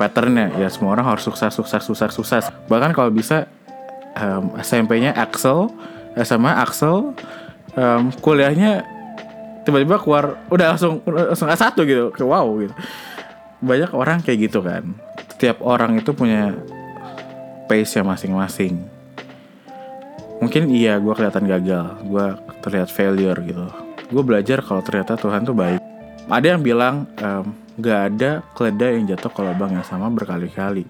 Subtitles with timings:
[0.00, 0.56] patternnya.
[0.56, 2.44] Ya semua orang harus sukses sukses sukses sukses.
[2.72, 3.44] Bahkan kalau bisa
[4.16, 5.68] um, SMP-nya Axel
[6.24, 7.12] SMA Axel
[7.76, 8.82] um, kuliahnya
[9.68, 12.08] tiba-tiba keluar udah langsung langsung S1 gitu.
[12.24, 12.74] Wow gitu.
[13.60, 14.96] Banyak orang kayak gitu kan.
[15.36, 16.56] Setiap orang itu punya
[17.68, 18.80] pace nya masing-masing.
[20.40, 22.00] Mungkin iya gue kelihatan gagal.
[22.08, 22.26] Gue
[22.64, 23.68] terlihat failure gitu.
[24.08, 25.78] Gue belajar kalau ternyata Tuhan tuh baik.
[26.30, 30.82] Ada yang bilang um, gak ada keledai yang jatuh ke lubang yang sama berkali-kali.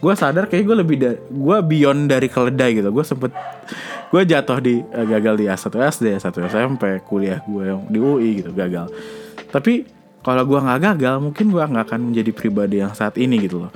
[0.00, 2.88] Gue sadar kayak gue lebih dari gue beyond dari keledai gitu.
[2.88, 3.34] Gue sempet
[4.10, 8.40] gue jatuh di uh, gagal di A1 SD A1 SMP kuliah gue yang di UI
[8.40, 8.88] gitu gagal.
[9.52, 9.84] Tapi
[10.20, 13.72] kalau gue nggak gagal mungkin gue nggak akan menjadi pribadi yang saat ini gitu loh.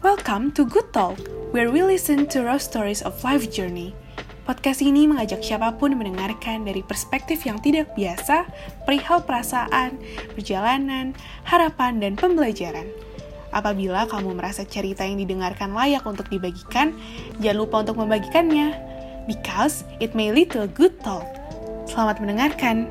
[0.00, 1.20] Welcome to Good Talk,
[1.52, 3.92] where we listen to raw stories of life journey.
[4.50, 8.50] Podcast ini mengajak siapa pun mendengarkan dari perspektif yang tidak biasa,
[8.82, 9.94] perihal perasaan,
[10.34, 11.14] perjalanan,
[11.46, 12.90] harapan, dan pembelajaran.
[13.54, 16.98] Apabila kamu merasa cerita yang didengarkan layak untuk dibagikan,
[17.38, 18.74] jangan lupa untuk membagikannya,
[19.30, 21.30] because it may lead to a good talk.
[21.86, 22.90] Selamat mendengarkan.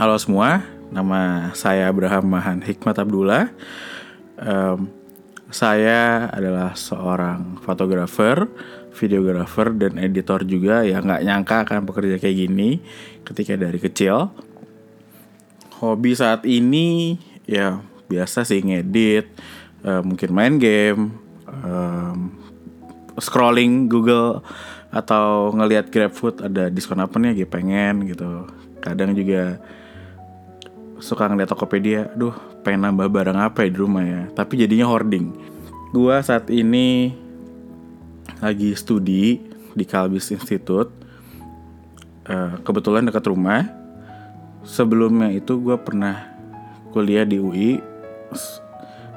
[0.00, 3.52] Halo semua, nama saya Abraham Mahan Hikmat Abdullah.
[4.40, 5.03] Um,
[5.54, 8.50] saya adalah seorang fotografer,
[8.90, 12.82] videografer, dan editor juga yang nggak nyangka akan bekerja kayak gini
[13.22, 14.34] ketika dari kecil.
[15.78, 17.14] Hobi saat ini
[17.46, 17.78] ya
[18.10, 19.30] biasa sih ngedit,
[19.86, 21.14] uh, mungkin main game,
[21.46, 22.34] um,
[23.22, 24.42] scrolling Google
[24.90, 28.50] atau ngelihat GrabFood ada diskon apa nih lagi pengen gitu.
[28.82, 29.62] Kadang juga
[31.04, 32.32] suka ngeliat Tokopedia, duh
[32.64, 34.24] pengen nambah barang apa ya di rumah ya.
[34.32, 35.36] Tapi jadinya hoarding.
[35.92, 37.12] Gua saat ini
[38.40, 39.44] lagi studi
[39.76, 40.88] di Kalbis Institute.
[42.24, 43.68] Uh, kebetulan dekat rumah.
[44.64, 46.24] Sebelumnya itu gue pernah
[46.88, 47.84] kuliah di UI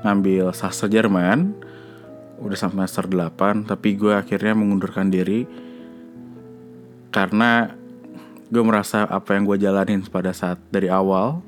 [0.03, 1.55] ngambil sastra Jerman
[2.37, 5.49] udah sampai semester 8 tapi gue akhirnya mengundurkan diri
[7.09, 7.73] karena
[8.51, 11.41] gue merasa apa yang gue jalanin pada saat dari awal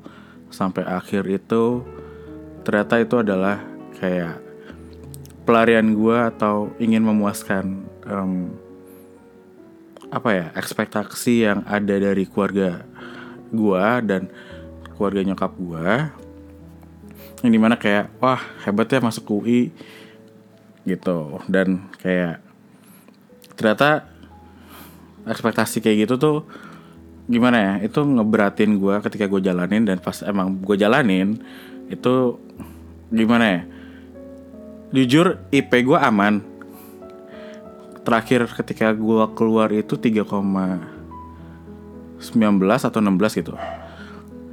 [0.50, 1.86] sampai akhir itu
[2.66, 3.62] ternyata itu adalah
[3.96, 4.38] kayak
[5.48, 8.52] pelarian gue atau ingin memuaskan um,
[10.10, 12.82] apa ya ekspektasi yang ada dari keluarga
[13.50, 14.30] gue dan
[14.94, 15.88] keluarga nyokap gue
[17.40, 19.72] yang di mana kayak wah hebatnya masuk UI
[20.84, 21.40] gitu.
[21.48, 22.44] Dan kayak
[23.56, 24.08] ternyata
[25.28, 26.38] ekspektasi kayak gitu tuh
[27.30, 31.38] gimana ya itu ngeberatin gue ketika gue jalanin dan pas emang gue jalanin
[31.86, 32.42] itu
[33.14, 33.60] gimana ya
[34.90, 36.42] jujur IP gue aman.
[38.02, 40.26] Terakhir ketika gue keluar itu 3,19
[42.58, 43.54] atau 16 gitu.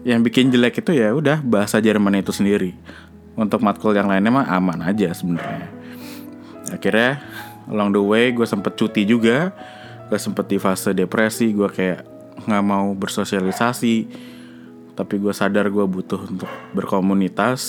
[0.06, 2.78] Yang bikin jelek itu ya udah bahasa Jerman itu sendiri.
[3.38, 5.70] Untuk matkul yang lainnya mah aman aja sebenarnya.
[6.70, 7.24] Akhirnya
[7.72, 9.52] along the way gue sempet cuti juga
[10.08, 12.17] gue sempet di fase depresi gue kayak
[12.48, 13.96] nggak mau bersosialisasi.
[14.98, 17.62] Tapi gue sadar gue butuh untuk berkomunitas.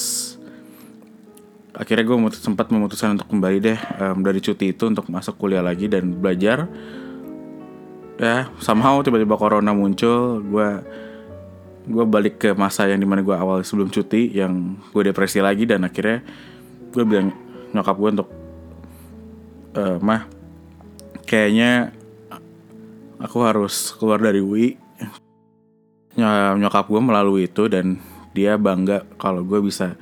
[1.77, 5.91] Akhirnya gue sempat memutuskan untuk kembali deh um, dari cuti itu untuk masuk kuliah lagi
[5.91, 6.65] dan belajar.
[8.19, 10.69] Ya somehow tiba-tiba corona muncul gue
[11.89, 15.65] gue balik ke masa yang di mana gue awal sebelum cuti yang gue depresi lagi
[15.65, 16.21] dan akhirnya
[16.93, 17.33] gue bilang
[17.73, 18.29] nyokap gue untuk
[19.77, 20.29] uh, mah
[21.25, 21.93] kayaknya
[23.19, 24.79] aku harus keluar dari UI
[26.59, 28.03] nyokap gue melalui itu dan
[28.35, 29.95] dia bangga kalau gue bisa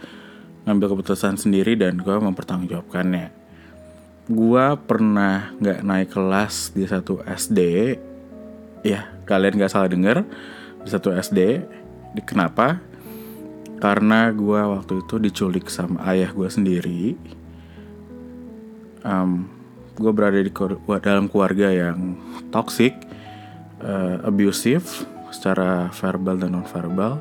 [0.65, 3.28] ngambil keputusan sendiri dan gue mempertanggungjawabkannya.
[4.27, 7.60] Gue pernah nggak naik kelas di satu SD
[8.82, 10.27] ya kalian nggak salah denger
[10.83, 11.41] di satu SD
[12.16, 12.81] di kenapa?
[13.77, 17.12] Karena gue waktu itu diculik sama ayah gue sendiri.
[19.04, 19.55] Um,
[19.96, 20.52] gue berada di
[21.00, 22.20] dalam keluarga yang
[22.52, 22.92] toxic,
[23.80, 24.84] uh, abusive
[25.32, 27.18] secara verbal dan non verbal.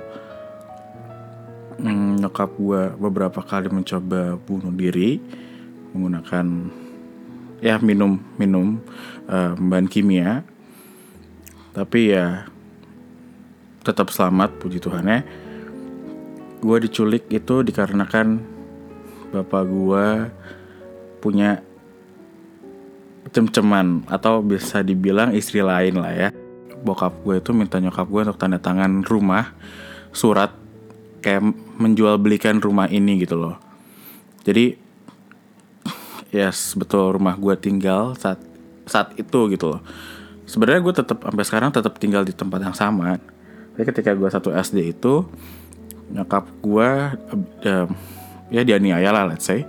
[1.76, 5.20] Hmm, nyokap gue beberapa kali mencoba bunuh diri
[5.92, 6.72] menggunakan
[7.60, 8.80] ya minum minum
[9.28, 10.44] uh, bahan kimia,
[11.72, 12.48] tapi ya
[13.84, 15.20] tetap selamat puji Tuhan ya.
[16.60, 18.40] Gue diculik itu dikarenakan
[19.32, 20.06] bapak gue
[21.20, 21.60] punya
[23.36, 26.30] cem-ceman atau bisa dibilang istri lain lah ya.
[26.88, 29.52] Bokap gue itu minta nyokap gue untuk tanda tangan rumah,
[30.16, 30.56] surat
[31.20, 31.44] kayak
[31.76, 33.60] menjual belikan rumah ini gitu loh.
[34.48, 34.80] Jadi
[36.32, 38.40] yes betul rumah gue tinggal saat
[38.88, 39.82] saat itu gitu loh.
[40.48, 43.20] Sebenarnya gue tetap sampai sekarang tetap tinggal di tempat yang sama.
[43.76, 45.28] Tapi ketika gue satu SD itu
[46.08, 46.90] nyokap gue
[47.68, 47.88] uh,
[48.54, 49.66] ya dianiaya lah let's say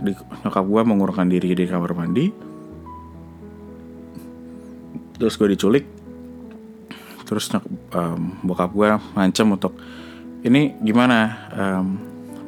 [0.00, 2.26] di, nyokap gue mengurungkan diri di kamar mandi.
[5.20, 5.84] Terus gue diculik.
[7.28, 7.52] Terus
[7.94, 9.76] um, bokap gue ngancem untuk
[10.42, 11.18] ini gimana?
[11.54, 11.86] Um,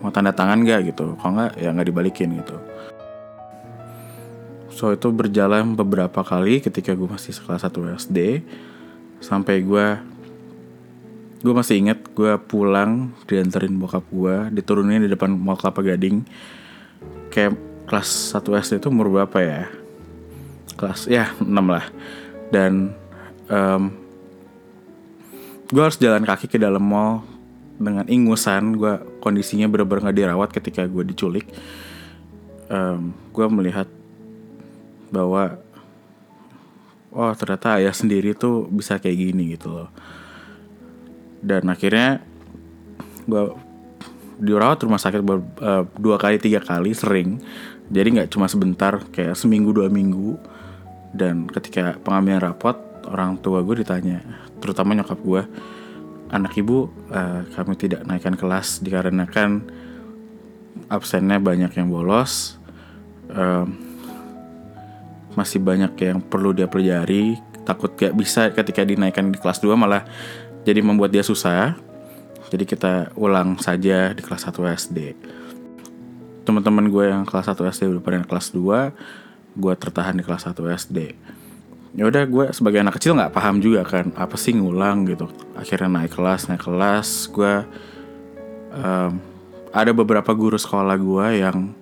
[0.03, 1.15] mau tanda tangan gak gitu.
[1.21, 2.57] Kalau nggak ya nggak dibalikin gitu.
[4.73, 8.19] So itu berjalan beberapa kali ketika gue masih sekelas 1 SD
[9.23, 9.87] sampai gue
[11.43, 16.27] gue masih inget gue pulang dianterin bokap gue diturunin di depan mall kelapa gading
[17.33, 17.57] kayak
[17.89, 19.63] kelas 1 SD itu umur berapa ya?
[20.77, 21.85] Kelas ya 6 lah.
[22.53, 22.97] Dan
[23.49, 23.93] um,
[25.73, 27.25] gue harus jalan kaki ke dalam mall
[27.77, 28.77] dengan ingusan.
[28.77, 31.49] Gue kondisinya bener-bener gak dirawat ketika gue diculik.
[32.73, 33.89] Um, gue melihat
[35.13, 35.61] bahwa
[37.13, 39.89] oh ternyata ayah sendiri tuh bisa kayak gini gitu loh.
[41.45, 42.25] Dan akhirnya
[43.29, 43.72] gue
[44.43, 47.39] dirawat rumah sakit ber, uh, dua kali tiga kali sering.
[47.89, 50.37] Jadi nggak cuma sebentar kayak seminggu dua minggu.
[51.15, 54.23] Dan ketika pengambilan rapot orang tua gue ditanya
[54.63, 55.43] terutama nyokap gue
[56.33, 59.67] anak ibu uh, kami tidak naikkan kelas dikarenakan
[60.89, 62.57] absennya banyak yang bolos
[63.35, 63.67] uh,
[65.37, 70.05] masih banyak yang perlu dia pelajari takut gak bisa ketika dinaikkan di kelas 2 malah
[70.63, 71.77] jadi membuat dia susah
[72.53, 74.99] jadi kita ulang saja di kelas 1 SD
[76.45, 80.53] teman-teman gue yang kelas 1 SD udah pada kelas 2 gue tertahan di kelas 1
[80.61, 80.99] SD
[81.93, 85.29] ya udah gue sebagai anak kecil nggak paham juga kan apa sih ngulang gitu.
[85.53, 87.55] Akhirnya naik kelas naik kelas gue
[88.73, 89.13] um,
[89.73, 91.73] ada beberapa guru sekolah gue yang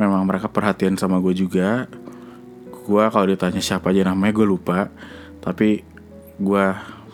[0.00, 1.84] memang mereka perhatian sama gue juga.
[2.82, 4.88] Gue kalau ditanya siapa aja namanya gue lupa.
[5.44, 5.84] Tapi
[6.40, 6.66] gue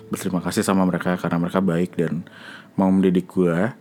[0.08, 2.22] berterima kasih sama mereka karena mereka baik dan
[2.78, 3.75] mau mendidik gue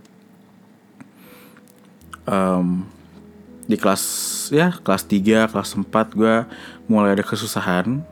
[2.28, 2.84] um,
[3.68, 4.04] di kelas
[4.52, 6.36] ya kelas 3 kelas 4 gue
[6.88, 8.04] mulai ada kesusahan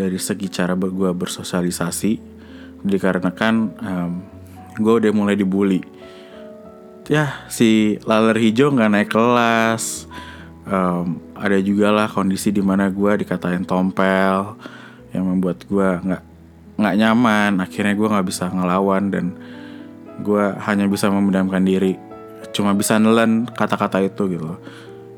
[0.00, 2.16] dari segi cara gue bersosialisasi.
[2.80, 3.54] Dikarenakan
[3.84, 4.12] um,
[4.80, 5.84] gue udah mulai dibully.
[7.10, 10.06] Ya si laler hijau nggak naik kelas
[10.64, 14.54] um, ada juga lah kondisi di mana gue dikatain tompel
[15.10, 16.22] yang membuat gue nggak
[16.80, 17.52] nggak nyaman.
[17.60, 19.26] Akhirnya gue nggak bisa ngelawan dan
[20.20, 21.96] gue hanya bisa memendamkan diri.
[22.52, 24.60] Cuma bisa nelen kata-kata itu gitu.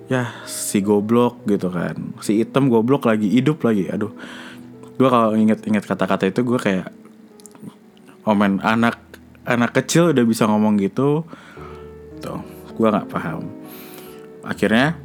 [0.06, 2.14] Ya si goblok gitu kan.
[2.22, 3.90] Si item goblok lagi hidup lagi.
[3.90, 4.14] Aduh.
[4.96, 6.88] Gue kalau inget-inget kata-kata itu gue kayak
[8.22, 9.00] omen anak
[9.43, 11.26] anak kecil udah bisa ngomong gitu.
[12.22, 12.40] Tuh
[12.76, 13.46] gue nggak paham.
[14.46, 14.98] Akhirnya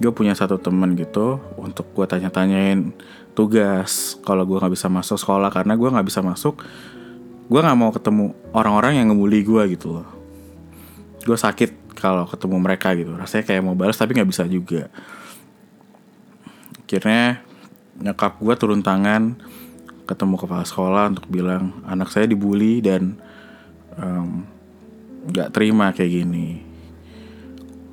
[0.00, 2.94] gue punya satu temen gitu untuk gue tanya-tanyain
[3.36, 4.16] tugas.
[4.24, 6.60] Kalau gue nggak bisa masuk sekolah karena gue nggak bisa masuk
[7.48, 10.08] gue nggak mau ketemu orang-orang yang ngebully gue gitu loh.
[11.22, 13.14] Gue sakit kalau ketemu mereka gitu.
[13.14, 14.90] Rasanya kayak mau balas tapi nggak bisa juga.
[16.82, 17.40] Akhirnya
[18.02, 19.36] nyokap gue turun tangan
[20.02, 23.16] ketemu kepala sekolah untuk bilang anak saya dibully dan
[25.30, 26.60] nggak um, terima kayak gini.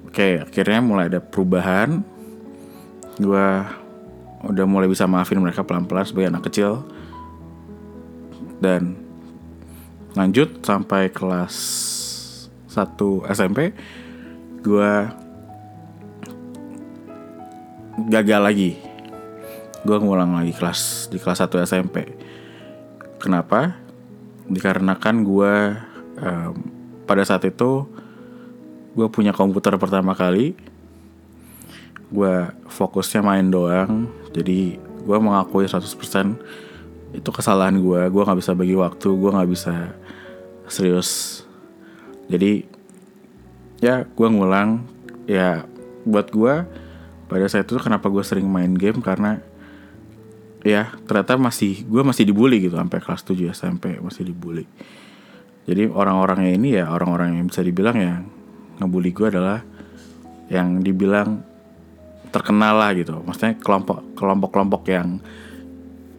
[0.09, 2.01] Oke akhirnya mulai ada perubahan.
[3.19, 3.47] Gue
[4.39, 6.87] udah mulai bisa maafin mereka pelan-pelan sebagai anak kecil.
[8.59, 9.08] Dan
[10.19, 11.55] lanjut sampai kelas
[12.67, 13.71] satu SMP
[14.59, 14.91] gue
[18.11, 18.71] gagal lagi.
[19.87, 22.03] Gue ngulang lagi kelas di kelas 1 SMP
[23.23, 23.79] kenapa?
[24.51, 25.53] Dikarenakan gue
[26.19, 26.53] um,
[27.07, 27.87] pada saat itu
[28.99, 30.51] gue punya komputer pertama kali.
[32.11, 35.87] Gue fokusnya main doang jadi gue mengakui 100%
[37.09, 39.97] itu kesalahan gue gue nggak bisa bagi waktu gue nggak bisa
[40.71, 41.41] serius.
[42.29, 42.65] Jadi
[43.81, 44.85] ya gue ngulang.
[45.29, 45.69] Ya
[46.09, 46.65] buat gue
[47.29, 49.01] pada saat itu kenapa gue sering main game?
[49.01, 49.37] Karena
[50.65, 54.65] ya ternyata masih gue masih dibully gitu sampai kelas 7 SMP masih dibully.
[55.69, 58.25] Jadi orang-orangnya ini ya orang-orang yang bisa dibilang ya
[58.81, 59.61] ngebully gue adalah
[60.49, 61.45] yang dibilang
[62.33, 63.21] terkenal lah gitu.
[63.21, 65.21] Maksudnya kelompok kelompok kelompok yang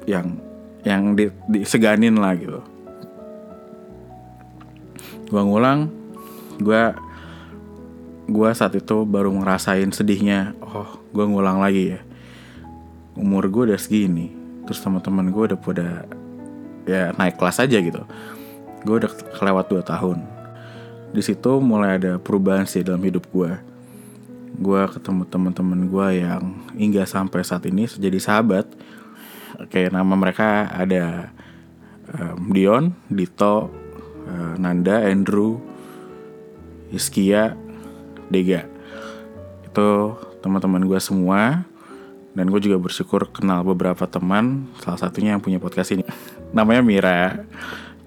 [0.07, 0.39] yang
[0.87, 1.19] yang
[1.51, 2.70] diseganin lah gitu
[5.31, 5.87] gue ngulang
[6.59, 6.83] gue
[8.31, 12.01] gue saat itu baru ngerasain sedihnya oh gue ngulang lagi ya.
[13.15, 14.35] Umur gue udah segini
[14.67, 16.05] terus teman-teman gue udah pada
[16.87, 18.03] ya naik kelas aja gitu.
[18.83, 20.19] Gue udah kelewat 2 tahun.
[21.11, 23.71] Di situ mulai ada perubahan sih dalam hidup gue
[24.51, 26.43] gue ketemu teman-teman gue yang
[26.75, 28.67] hingga sampai saat ini jadi sahabat.
[29.71, 31.31] Kayak nama mereka ada
[32.51, 33.71] Dion, Dito,
[34.31, 35.59] uh, Nanda, Andrew,
[36.95, 37.59] Iskia,
[38.31, 38.67] Dega.
[39.67, 41.67] Itu teman-teman gue semua.
[42.31, 44.71] Dan gue juga bersyukur kenal beberapa teman.
[44.79, 46.07] Salah satunya yang punya podcast ini.
[46.57, 47.21] Namanya Mira.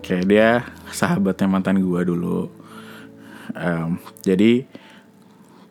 [0.03, 0.47] Kayak dia
[0.91, 2.47] sahabatnya mantan gue dulu.
[3.53, 4.63] Um, jadi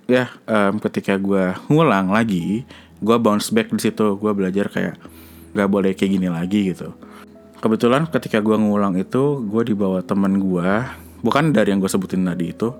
[0.04, 2.68] ya um, ketika gue ngulang lagi,
[3.00, 4.16] gue bounce back di situ.
[4.20, 5.00] Gue belajar kayak
[5.52, 6.92] gak boleh kayak gini lagi gitu.
[7.62, 10.70] Kebetulan ketika gue ngulang itu, gue dibawa temen gue,
[11.22, 12.74] bukan dari yang gue sebutin tadi itu,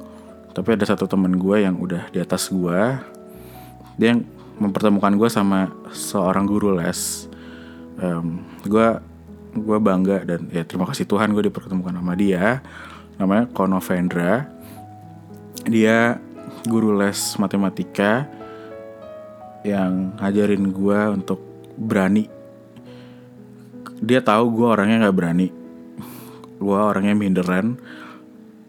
[0.50, 2.98] tapi ada satu temen gue yang udah di atas gue,
[3.94, 4.26] dia yang
[4.58, 7.30] mempertemukan gue sama seorang guru les.
[8.02, 8.98] Um, gue
[9.52, 12.58] gue bangga dan ya terima kasih Tuhan gue dipertemukan sama dia,
[13.22, 14.50] namanya Kono Vendra.
[15.62, 16.18] Dia
[16.66, 18.26] guru les matematika
[19.62, 21.38] yang ngajarin gue untuk
[21.78, 22.26] berani
[24.02, 25.48] dia tahu gue orangnya nggak berani.
[26.58, 27.78] Gue orangnya minderan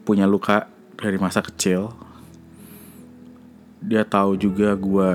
[0.05, 1.89] punya luka dari masa kecil.
[3.81, 5.09] Dia tahu juga gue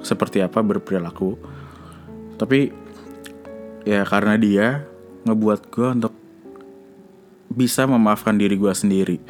[0.00, 1.36] seperti apa berperilaku.
[2.40, 2.72] Tapi
[3.84, 4.88] ya karena dia
[5.28, 6.14] ngebuat gue untuk
[7.52, 9.20] bisa memaafkan diri gue sendiri.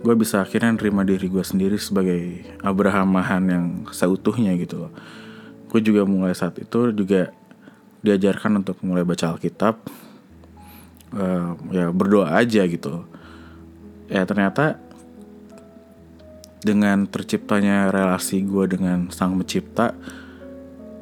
[0.00, 4.88] Gue bisa akhirnya nerima diri gue sendiri sebagai Abraham Mahan yang seutuhnya gitu
[5.66, 7.34] gue juga mulai saat itu juga
[8.04, 9.80] diajarkan untuk mulai baca Alkitab
[11.14, 13.04] uh, ya berdoa aja gitu.
[14.06, 14.78] Ya ternyata
[16.62, 19.94] dengan terciptanya relasi gue dengan sang pencipta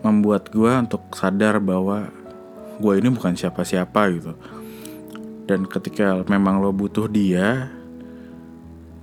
[0.04, 2.12] membuat gue untuk sadar bahwa
[2.76, 4.32] gue ini bukan siapa-siapa gitu.
[5.44, 7.68] Dan ketika memang lo butuh dia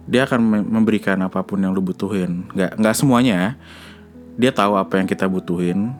[0.09, 2.49] dia akan memberikan apa pun yang lo butuhin.
[2.53, 3.55] Nggak nggak semuanya
[4.37, 5.93] dia tahu apa yang kita butuhin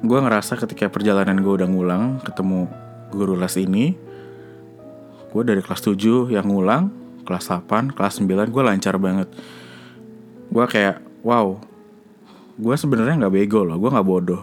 [0.00, 2.64] gue ngerasa ketika perjalanan gue udah ngulang ketemu
[3.12, 3.92] guru les ini
[5.30, 6.88] gue dari kelas 7 yang ngulang
[7.28, 9.28] kelas 8 kelas 9 gue lancar banget.
[10.48, 11.60] Gue kayak wow
[12.60, 14.42] gue sebenarnya nggak bego loh gue nggak bodoh.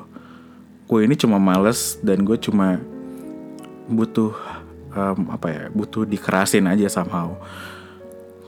[0.85, 2.77] Gue ini cuma males dan gue cuma
[3.89, 4.37] butuh
[4.93, 7.33] um, apa ya butuh dikerasin aja somehow.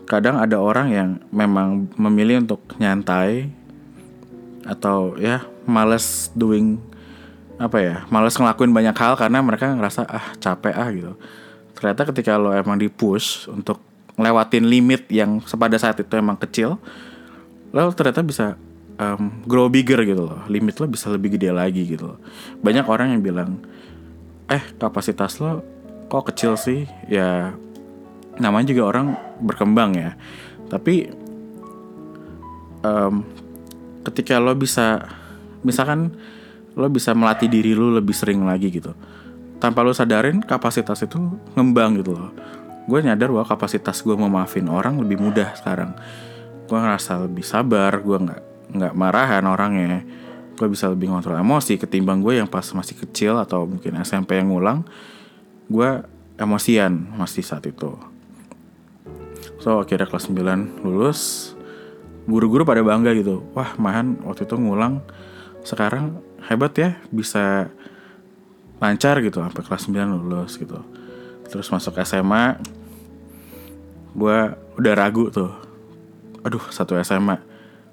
[0.05, 3.49] Kadang ada orang yang memang memilih untuk nyantai
[4.69, 6.88] atau ya males doing
[7.59, 11.13] apa ya males ngelakuin banyak hal karena mereka ngerasa ah capek ah gitu.
[11.75, 13.83] Ternyata ketika lo emang di push untuk
[14.15, 16.79] ngelewatin limit yang pada saat itu emang kecil
[17.75, 18.55] lo ternyata bisa
[18.95, 20.39] um, grow bigger gitu loh.
[20.47, 22.19] Limit lo bisa lebih gede lagi gitu loh.
[22.63, 23.59] Banyak orang yang bilang
[24.47, 25.59] eh kapasitas lo
[26.07, 26.87] kok kecil sih?
[27.11, 27.51] Ya
[28.39, 30.15] namanya juga orang berkembang ya.
[30.71, 31.11] Tapi
[32.87, 33.27] um,
[34.07, 35.11] ketika lo bisa
[35.59, 36.15] misalkan
[36.75, 38.93] lo bisa melatih diri lo lebih sering lagi gitu.
[39.59, 41.17] Tanpa lo sadarin kapasitas itu
[41.55, 42.31] ngembang gitu loh.
[42.89, 45.93] Gue nyadar bahwa kapasitas gue memaafin orang lebih mudah sekarang.
[46.65, 48.41] Gue ngerasa lebih sabar gue nggak
[48.73, 50.01] nggak marahan orangnya.
[50.57, 54.51] Gue bisa lebih ngontrol emosi ketimbang gue yang pas masih kecil atau mungkin SMP yang
[54.51, 54.83] ngulang
[55.69, 55.89] gue
[56.39, 57.93] emosian masih saat itu.
[59.59, 61.19] So akhirnya kelas 9 lulus
[62.25, 63.43] guru-guru pada bangga gitu.
[63.53, 65.03] Wah mahan waktu itu ngulang
[65.67, 67.69] sekarang hebat ya bisa
[68.81, 70.81] lancar gitu sampai kelas 9 lulus gitu.
[71.45, 72.57] Terus masuk SMA
[74.17, 74.37] gue
[74.81, 75.53] udah ragu tuh.
[76.41, 77.37] Aduh satu SMA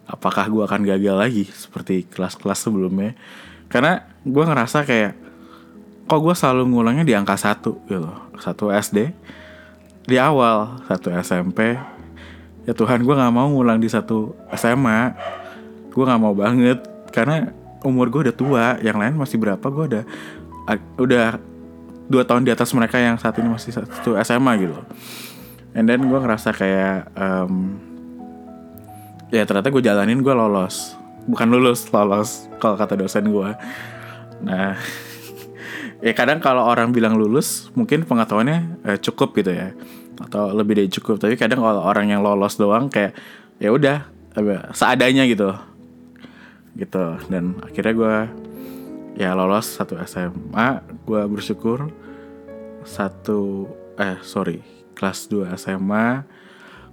[0.08, 3.12] apakah gue akan gagal lagi seperti kelas-kelas sebelumnya?
[3.68, 5.26] Karena gue ngerasa kayak
[6.06, 8.06] kok gue selalu ngulangnya di angka satu gitu
[8.38, 9.10] satu SD
[10.06, 11.74] di awal satu SMP
[12.62, 15.18] ya Tuhan gue nggak mau ngulang di satu SMA
[15.90, 16.78] gue nggak mau banget
[17.10, 17.50] karena
[17.84, 20.04] umur gue udah tua yang lain masih berapa gue udah
[20.96, 21.26] udah
[22.06, 24.78] dua tahun di atas mereka yang saat ini masih satu SMA gitu.
[25.76, 27.76] And then gue ngerasa kayak um,
[29.28, 30.96] ya ternyata gue jalanin gue lolos.
[31.26, 33.50] Bukan lulus lolos kalau kata dosen gue
[34.36, 34.76] nah
[36.06, 39.74] ya kadang kalau orang bilang lulus mungkin pengetahuannya eh, cukup gitu ya.
[40.16, 41.20] Atau lebih dari cukup.
[41.20, 43.12] Tapi kadang kalau orang yang lolos doang kayak
[43.60, 44.08] ya udah
[44.76, 45.52] seadanya gitu
[46.76, 47.16] gitu.
[47.32, 48.16] Dan akhirnya gue
[49.16, 51.88] ya lolos satu SMA gue bersyukur
[52.84, 53.64] satu
[53.96, 54.60] eh sorry
[54.92, 56.22] kelas 2 SMA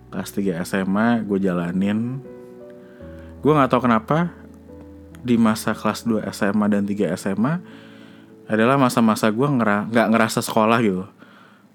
[0.08, 2.24] kelas 3 SMA gue jalanin.
[3.44, 4.32] Gue nggak tahu kenapa
[5.20, 7.60] di masa kelas 2 SMA dan 3 SMA
[8.48, 11.04] adalah masa-masa gue ngera nggak ngerasa sekolah gitu.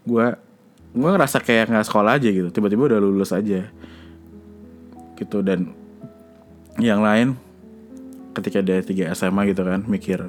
[0.09, 0.33] Gue
[0.97, 3.69] gue ngerasa kayak nggak sekolah aja gitu tiba-tiba udah lulus aja.
[5.19, 5.77] Gitu dan
[6.79, 7.48] yang lain
[8.37, 10.25] ketika dia tiga SMA gitu kan mikir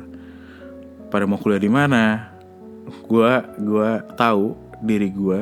[1.09, 2.33] pada mau kuliah di mana?
[3.05, 3.29] Gue
[3.61, 5.39] gua tahu diri gue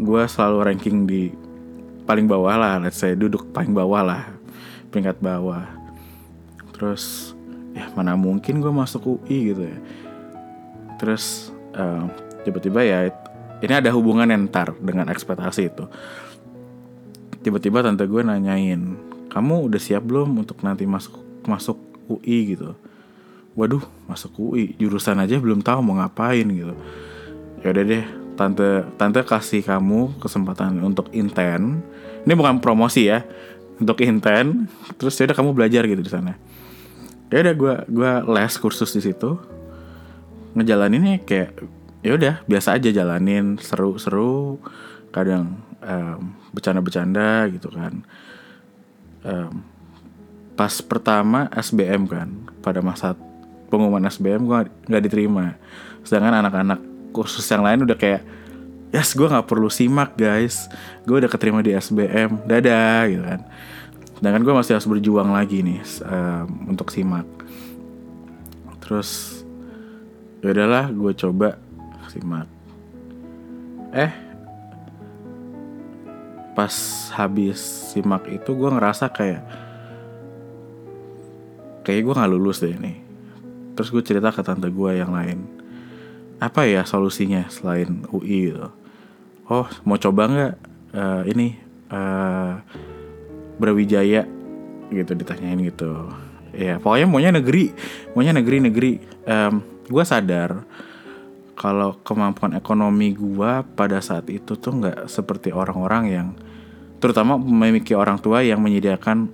[0.00, 1.34] gue selalu ranking di
[2.08, 4.22] paling bawah lah let's say duduk paling bawah lah
[4.90, 5.66] peringkat bawah.
[6.74, 7.34] Terus
[7.76, 9.78] ya mana mungkin gue masuk UI gitu ya.
[10.98, 12.08] Terus uh,
[12.42, 12.98] tiba-tiba ya
[13.60, 15.84] ini ada hubungan entar dengan ekspektasi itu.
[17.40, 21.78] Tiba-tiba tante gue nanyain kamu udah siap belum untuk nanti masuk masuk
[22.10, 22.74] UI gitu?
[23.54, 26.74] Waduh masuk UI jurusan aja belum tahu mau ngapain gitu.
[27.62, 31.84] Ya udah deh tante tante kasih kamu kesempatan untuk inten
[32.24, 33.24] ini bukan promosi ya
[33.78, 34.68] untuk inten
[34.98, 36.34] terus ya udah kamu belajar gitu di sana.
[37.30, 39.38] Ya udah gue gue les kursus di situ.
[40.58, 41.62] Ngejalaninnya kayak
[42.02, 44.58] ya udah biasa aja jalanin seru-seru
[45.14, 48.02] kadang um, bercanda-bercanda gitu kan
[49.24, 49.64] um,
[50.54, 52.28] pas pertama SBM kan
[52.60, 53.16] pada masa
[53.72, 54.58] pengumuman SBM gue
[54.90, 55.56] nggak diterima.
[56.04, 56.80] Sedangkan anak-anak
[57.14, 58.22] kursus yang lain udah kayak
[58.90, 60.68] yes gue nggak perlu simak guys.
[61.08, 63.40] Gue udah keterima di SBM dadah gitu kan.
[64.20, 67.24] Sedangkan gue masih harus berjuang lagi nih um, untuk simak.
[68.84, 69.40] Terus
[70.44, 71.56] ya udahlah gue coba
[72.12, 72.48] simak.
[73.96, 74.29] Eh
[76.60, 76.76] pas
[77.16, 77.56] habis
[77.88, 79.40] simak itu gue ngerasa kayak
[81.80, 83.00] kayak gue nggak lulus deh nih.
[83.72, 85.48] Terus gue cerita ke tante gue yang lain
[86.36, 88.68] apa ya solusinya selain UI gitu?
[89.48, 90.54] Oh mau coba nggak
[90.92, 91.56] uh, ini
[91.88, 92.60] uh,
[93.56, 94.28] Brawijaya?
[94.92, 96.12] Gitu ditanyain gitu.
[96.52, 97.72] Ya pokoknya maunya negeri
[98.12, 98.92] maunya negeri negeri.
[99.24, 100.68] Um, gue sadar
[101.56, 106.28] kalau kemampuan ekonomi gue pada saat itu tuh nggak seperti orang-orang yang
[107.00, 109.32] terutama memiliki orang tua yang menyediakan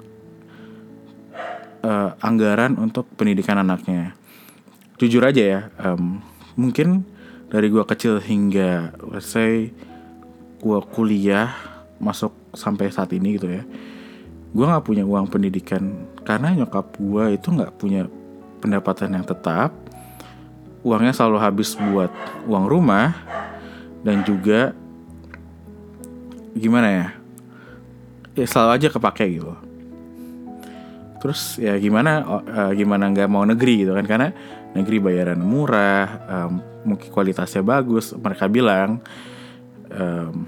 [1.82, 4.14] uh, anggaran untuk pendidikan anaknya.
[4.96, 6.22] Jujur aja ya, um,
[6.56, 7.04] mungkin
[7.50, 9.74] dari gue kecil hingga let's say
[10.62, 11.52] gue kuliah
[12.00, 13.62] masuk sampai saat ini gitu ya,
[14.56, 18.08] gue nggak punya uang pendidikan karena nyokap gue itu nggak punya
[18.62, 19.74] pendapatan yang tetap
[20.86, 22.08] uangnya selalu habis buat
[22.46, 23.10] uang rumah
[24.06, 24.70] dan juga
[26.54, 27.06] gimana ya
[28.36, 29.52] ya selalu aja kepake gitu.
[31.16, 34.04] Terus ya gimana uh, gimana nggak mau negeri gitu kan?
[34.04, 34.28] Karena
[34.76, 38.12] negeri bayaran murah um, mungkin kualitasnya bagus.
[38.12, 39.00] Mereka bilang
[39.90, 40.44] um,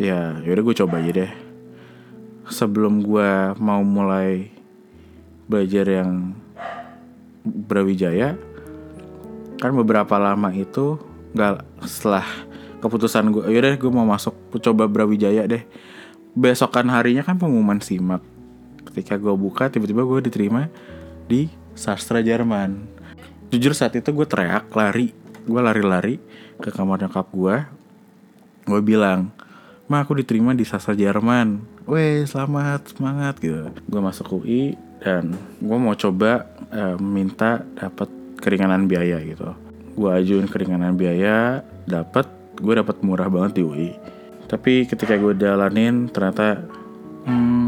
[0.00, 1.32] ya yaudah gue coba aja deh.
[2.48, 4.48] Sebelum gue mau mulai
[5.44, 6.32] belajar yang
[7.44, 8.40] Brawijaya
[9.60, 10.96] kan beberapa lama itu
[11.36, 12.24] nggak setelah
[12.80, 15.64] keputusan gue yaudah gue mau masuk coba Brawijaya deh
[16.34, 18.20] besokan harinya kan pengumuman simak.
[18.90, 20.68] Ketika gue buka tiba-tiba gue diterima
[21.30, 22.90] di sastra Jerman.
[23.54, 25.14] Jujur saat itu gue teriak lari.
[25.46, 26.18] Gue lari-lari
[26.58, 27.56] ke kamar nyokap gue
[28.64, 29.28] gue bilang
[29.84, 31.60] ma aku diterima di sastra Jerman.
[31.84, 33.70] Weh selamat semangat gitu.
[33.86, 38.08] Gue masuk UI dan gue mau coba uh, minta dapat
[38.40, 39.52] keringanan biaya gitu.
[39.94, 43.90] Gue ajuin keringanan biaya dapat gue dapat murah banget di UI
[44.54, 46.62] tapi ketika gue jalanin ternyata
[47.26, 47.66] hmm,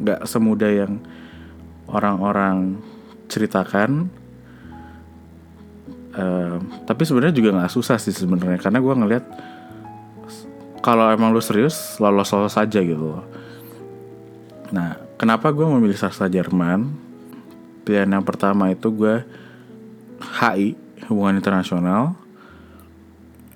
[0.00, 1.04] nggak hmm, semudah yang
[1.84, 2.80] orang-orang
[3.28, 4.08] ceritakan.
[6.16, 9.24] Uh, tapi sebenarnya juga nggak susah sih sebenarnya karena gue ngeliat
[10.80, 13.20] kalau emang lu serius lolos lolos saja gitu.
[14.72, 16.88] Nah kenapa gue memilih sastra Jerman?
[17.84, 19.20] Pilihan yang pertama itu gue
[20.40, 20.72] HI
[21.12, 22.16] hubungan internasional.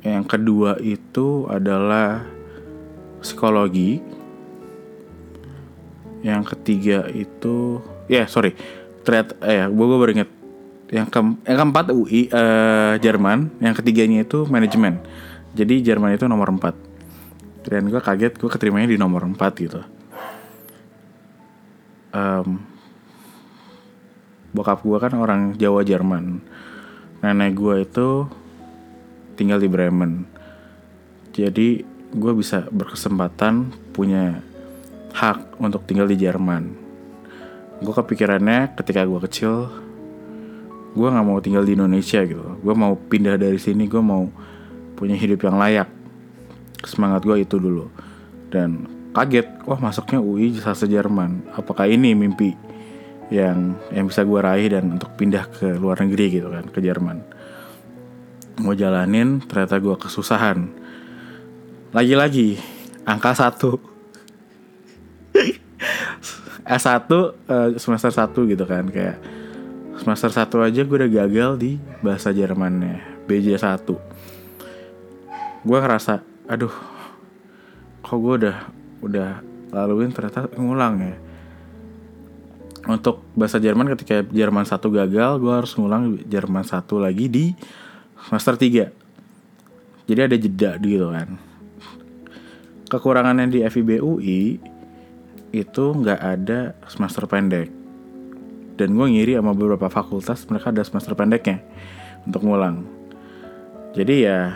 [0.05, 2.23] Yang kedua itu adalah
[3.23, 4.03] psikologi.
[6.23, 7.81] Yang ketiga itu
[8.11, 8.55] ya yeah, sorry.
[9.03, 10.31] Ternyata eh gue gue baru inget
[10.93, 13.63] yang ke yang keempat UI eh, Jerman.
[13.63, 15.01] Yang ketiganya itu manajemen.
[15.55, 16.75] Jadi Jerman itu nomor empat.
[17.63, 19.81] Dan gue kaget gue keterimanya di nomor empat gitu.
[22.13, 22.61] Um,
[24.53, 26.45] bokap gue kan orang Jawa Jerman.
[27.25, 28.09] Nenek gue itu
[29.39, 30.29] tinggal di Bremen.
[31.33, 34.45] Jadi gue bisa berkesempatan punya
[35.17, 36.77] hak untuk tinggal di Jerman.
[37.81, 39.55] Gue kepikirannya ketika gue kecil
[40.93, 42.61] gue nggak mau tinggal di Indonesia gitu.
[42.61, 44.29] Gue mau pindah dari sini gue mau
[44.93, 45.89] punya hidup yang layak.
[46.85, 47.89] Semangat gue itu dulu.
[48.53, 48.85] Dan
[49.17, 51.49] kaget wah masuknya UI jasa Jerman.
[51.57, 52.53] Apakah ini mimpi
[53.33, 57.25] yang yang bisa gue raih dan untuk pindah ke luar negeri gitu kan ke Jerman?
[58.61, 60.82] Mau jalanin ternyata gue kesusahan
[61.93, 62.57] lagi-lagi
[63.05, 63.77] angka satu.
[66.63, 69.19] S1 uh, semester 1 gitu kan kayak
[69.99, 73.83] semester 1 aja gue udah gagal di bahasa Jermannya BJ1
[75.63, 76.71] gue ngerasa aduh
[78.03, 78.57] kok gue udah
[79.03, 79.31] udah
[79.75, 81.17] laluin ternyata ngulang ya.
[82.83, 87.55] Untuk bahasa Jerman ketika Jerman satu gagal gue harus ngulang Jerman satu lagi di
[88.27, 91.52] semester 3 jadi ada jeda gitu kan
[92.93, 94.61] kekurangannya di FIB UI
[95.57, 97.73] itu nggak ada semester pendek.
[98.77, 101.65] Dan gue ngiri sama beberapa fakultas mereka ada semester pendeknya
[102.29, 102.85] untuk ngulang.
[103.97, 104.53] Jadi ya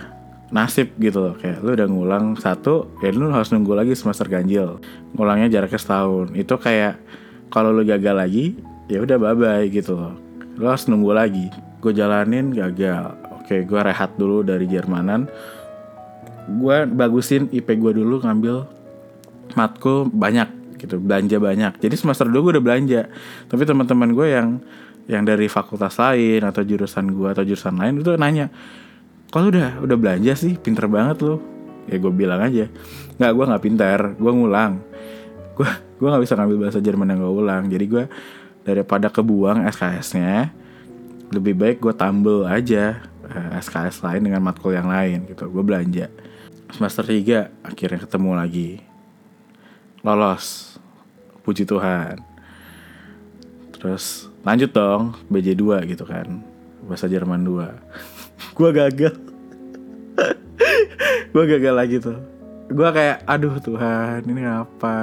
[0.52, 1.34] nasib gitu loh.
[1.40, 4.80] Kayak lu udah ngulang satu ya lu harus nunggu lagi semester ganjil.
[5.16, 6.36] Ngulangnya jaraknya setahun.
[6.36, 7.00] Itu kayak
[7.48, 8.56] kalau lu gagal lagi
[8.92, 10.16] ya udah bye bye gitu loh.
[10.60, 11.48] Lu harus nunggu lagi.
[11.80, 13.16] Gue jalanin gagal.
[13.40, 15.28] Oke gue rehat dulu dari Jermanan
[16.46, 18.66] gue bagusin IP gue dulu ngambil
[19.58, 21.72] matkul banyak gitu belanja banyak.
[21.82, 23.00] Jadi semester dulu gue udah belanja.
[23.50, 24.48] Tapi teman-teman gue yang
[25.06, 28.50] yang dari fakultas lain atau jurusan gue atau jurusan lain itu nanya
[29.30, 30.58] kalau udah udah belanja sih?
[30.58, 31.42] Pinter banget lo
[31.86, 32.66] ya gue bilang aja
[33.14, 34.82] nggak gue nggak pinter gue ngulang.
[35.54, 37.64] Gue gue nggak bisa ngambil bahasa Jerman yang gue ulang.
[37.70, 38.04] Jadi gue
[38.66, 40.50] daripada kebuang SKS-nya
[41.30, 45.50] lebih baik gue tambel aja eh, SKS lain dengan matkul yang lain gitu.
[45.50, 46.06] Gue belanja
[46.72, 48.70] semester 3 akhirnya ketemu lagi.
[50.02, 50.78] Lolos.
[51.46, 52.18] Puji Tuhan.
[53.76, 56.42] Terus lanjut dong BJ 2 gitu kan.
[56.86, 57.66] Bahasa Jerman 2
[58.58, 59.14] gue gagal.
[61.36, 62.16] Gue gagal lagi tuh.
[62.72, 64.96] Gue kayak aduh Tuhan ini apa?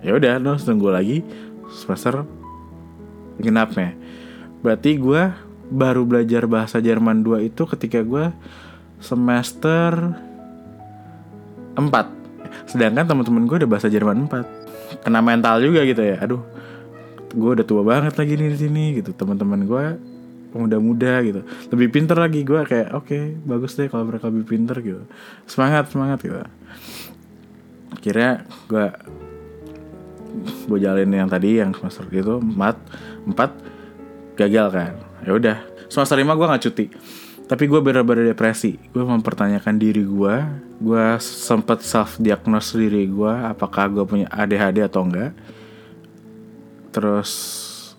[0.00, 1.20] Ya udah terus tunggu lagi
[1.68, 2.24] semester
[3.36, 3.92] genapnya.
[4.64, 5.28] Berarti gue
[5.70, 8.32] baru belajar bahasa Jerman 2 itu ketika gue
[9.00, 10.14] semester
[11.74, 16.20] 4 sedangkan teman-teman gue udah bahasa Jerman 4 kena mental juga gitu ya.
[16.22, 16.42] Aduh
[17.30, 19.14] gue udah tua banget lagi nih di sini gitu.
[19.14, 19.84] Teman-teman gue
[20.50, 21.46] muda-muda gitu.
[21.70, 22.42] Lebih pinter lagi.
[22.42, 25.02] Gue kayak oke okay, bagus deh kalau mereka lebih pinter gitu.
[25.46, 26.38] Semangat semangat gitu.
[27.94, 28.86] Akhirnya gue
[30.70, 32.76] gue jalin yang tadi yang semester gitu empat.
[33.26, 33.50] Empat
[34.34, 34.92] gagal kan?
[35.22, 35.56] Ya udah.
[35.90, 36.86] Semester lima gue nggak cuti
[37.50, 38.78] tapi gue bener-bener depresi.
[38.94, 40.34] Gue mempertanyakan diri gue
[40.78, 45.34] gue sempet self diagnose diri gue apakah gue punya ADHD atau enggak.
[46.94, 47.30] Terus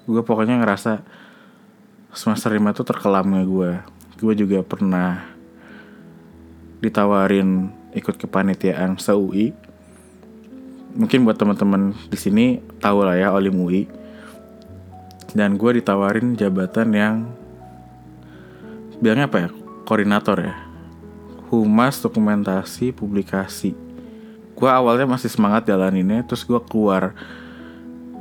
[0.07, 1.03] gue pokoknya ngerasa
[2.15, 3.71] semester 5 itu terkelamnya gue
[4.23, 5.19] gue juga pernah
[6.79, 9.51] ditawarin ikut kepanitiaan se-UI
[10.95, 12.45] mungkin buat teman-teman di sini
[12.83, 13.87] tahu lah ya Olim UI
[15.31, 17.15] dan gue ditawarin jabatan yang
[19.01, 19.49] bilangnya apa ya?
[19.83, 20.55] Koordinator ya?
[21.49, 23.73] Humas dokumentasi publikasi.
[24.55, 27.17] Gue awalnya masih semangat jalaninnya terus gue keluar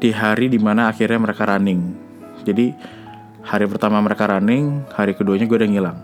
[0.01, 1.93] di hari di mana akhirnya mereka running.
[2.43, 2.73] Jadi
[3.45, 5.99] hari pertama mereka running hari keduanya gue udah ngilang.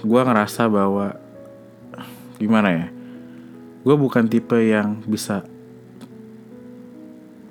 [0.00, 1.12] Gue ngerasa bahwa
[2.40, 2.86] gimana ya?
[3.84, 5.44] Gue bukan tipe yang bisa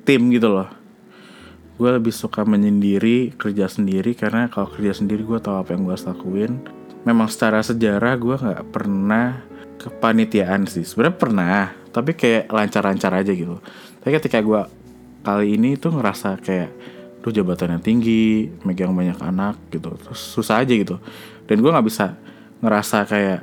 [0.01, 0.78] tim gitu loh
[1.79, 5.95] gue lebih suka menyendiri kerja sendiri karena kalau kerja sendiri gue tahu apa yang gue
[5.95, 6.59] harus lakuin
[7.07, 9.39] memang secara sejarah gue nggak pernah
[9.79, 13.63] kepanitiaan sih sebenarnya pernah tapi kayak lancar-lancar aja gitu
[14.03, 14.61] tapi ketika gue
[15.23, 16.69] kali ini tuh ngerasa kayak
[17.19, 20.97] tuh jabatan yang tinggi, megang banyak anak gitu, terus susah aja gitu.
[21.45, 22.15] Dan gue nggak bisa
[22.63, 23.39] ngerasa kayak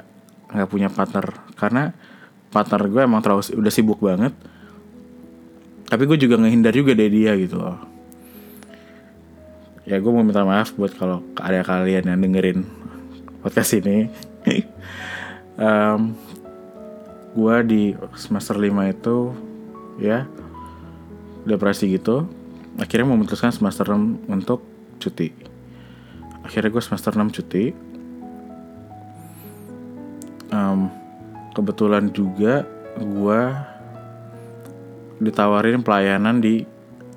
[0.52, 1.26] nggak punya partner
[1.58, 1.92] karena
[2.48, 4.32] partner gue emang terlalu udah sibuk banget.
[5.86, 7.95] Tapi gue juga ngehindar juga dari dia gitu loh.
[9.86, 12.66] Ya gue mau minta maaf buat kalau ada kalian yang dengerin
[13.38, 14.10] podcast ini.
[15.62, 16.10] um,
[17.38, 17.82] gue di
[18.18, 19.30] semester 5 itu
[20.02, 20.26] ya
[21.46, 22.26] depresi gitu.
[22.82, 24.66] Akhirnya memutuskan semester 6 untuk
[24.98, 25.30] cuti.
[26.42, 27.70] Akhirnya gue semester 6 cuti.
[30.50, 30.90] Um,
[31.54, 32.66] kebetulan juga
[32.98, 33.42] gue
[35.22, 36.66] ditawarin pelayanan di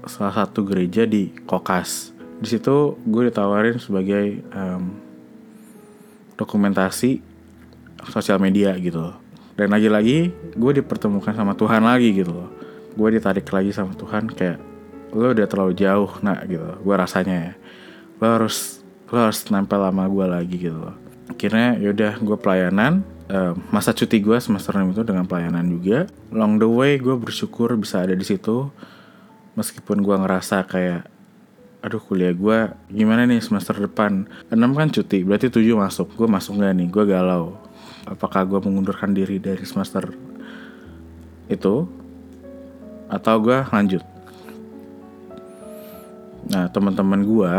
[0.06, 4.96] salah satu gereja di Kokas di situ gue ditawarin sebagai um,
[6.40, 7.20] dokumentasi
[8.08, 9.12] sosial media gitu
[9.60, 12.50] dan lagi-lagi gue dipertemukan sama Tuhan lagi gitu loh.
[12.96, 14.56] Gue ditarik lagi sama Tuhan kayak
[15.12, 17.54] lo udah terlalu jauh nak gitu gue rasanya ya.
[18.24, 18.80] Lo harus
[19.12, 20.96] lo harus nempel sama gue lagi gitu loh.
[21.28, 26.08] Akhirnya yaudah gue pelayanan uh, masa cuti gue semester 6 itu dengan pelayanan juga.
[26.32, 28.72] Long the way gue bersyukur bisa ada di situ
[29.60, 31.19] meskipun gue ngerasa kayak
[31.80, 34.28] aduh kuliah gue gimana nih semester depan?
[34.52, 36.12] 6 kan cuti berarti 7 masuk.
[36.16, 36.88] Gue masuk gak nih?
[36.92, 37.56] Gue galau.
[38.04, 40.12] Apakah gue mengundurkan diri dari semester
[41.48, 41.88] itu?
[43.08, 44.04] Atau gue lanjut?
[46.50, 47.54] Nah teman-teman gue,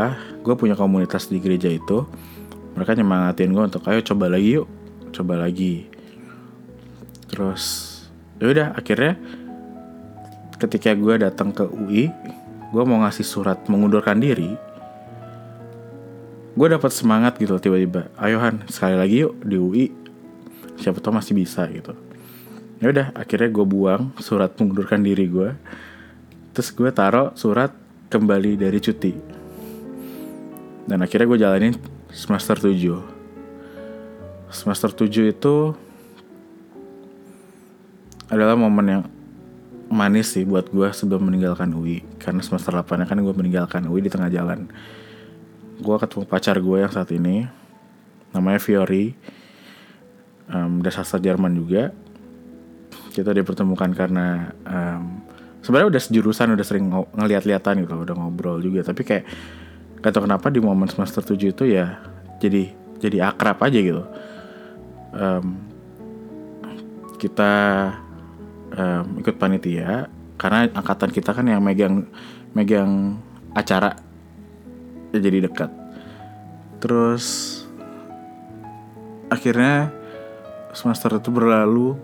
[0.45, 2.05] gue punya komunitas di gereja itu.
[2.77, 4.69] Mereka nyemangatin gue untuk ayo coba lagi yuk
[5.11, 5.91] coba lagi.
[7.31, 7.63] Terus
[8.39, 9.19] ya udah akhirnya
[10.61, 12.09] ketika gue datang ke UI
[12.71, 14.55] gue mau ngasih surat mengundurkan diri
[16.51, 18.11] gue dapat semangat gitu tiba-tiba.
[18.19, 19.87] Ayo Han sekali lagi yuk di UI
[20.77, 21.95] siapa tahu masih bisa gitu.
[22.83, 25.55] Ya udah akhirnya gue buang surat mengundurkan diri gue
[26.51, 27.71] terus gue taruh surat
[28.11, 29.15] kembali dari cuti.
[30.91, 31.75] Dan akhirnya gue jalanin
[32.11, 33.21] semester 7
[34.51, 35.57] semester 7 itu
[38.27, 39.03] adalah momen yang
[39.91, 42.07] manis sih buat gue sebelum meninggalkan UI.
[42.23, 44.71] Karena semester 8 kan gue meninggalkan UI di tengah jalan.
[45.83, 47.45] Gue ketemu pacar gue yang saat ini.
[48.31, 49.13] Namanya Fiori.
[50.47, 51.91] Um, dia sastra Jerman juga.
[53.11, 55.27] Kita dipertemukan karena um,
[55.67, 58.87] sebenarnya udah sejurusan udah sering ng ngeliat-liatan gitu udah ngobrol juga.
[58.87, 59.25] Tapi kayak
[59.99, 61.99] gak tau kenapa di momen semester 7 itu ya
[62.39, 62.71] jadi
[63.03, 64.07] jadi akrab aja gitu.
[65.11, 65.67] Um,
[67.19, 67.53] kita
[68.75, 70.07] um, ikut panitia
[70.41, 72.09] karena angkatan kita kan yang megang
[72.57, 73.21] megang
[73.53, 73.99] acara
[75.13, 75.71] jadi dekat.
[76.81, 77.25] Terus
[79.29, 79.93] akhirnya
[80.73, 81.99] semester itu berlalu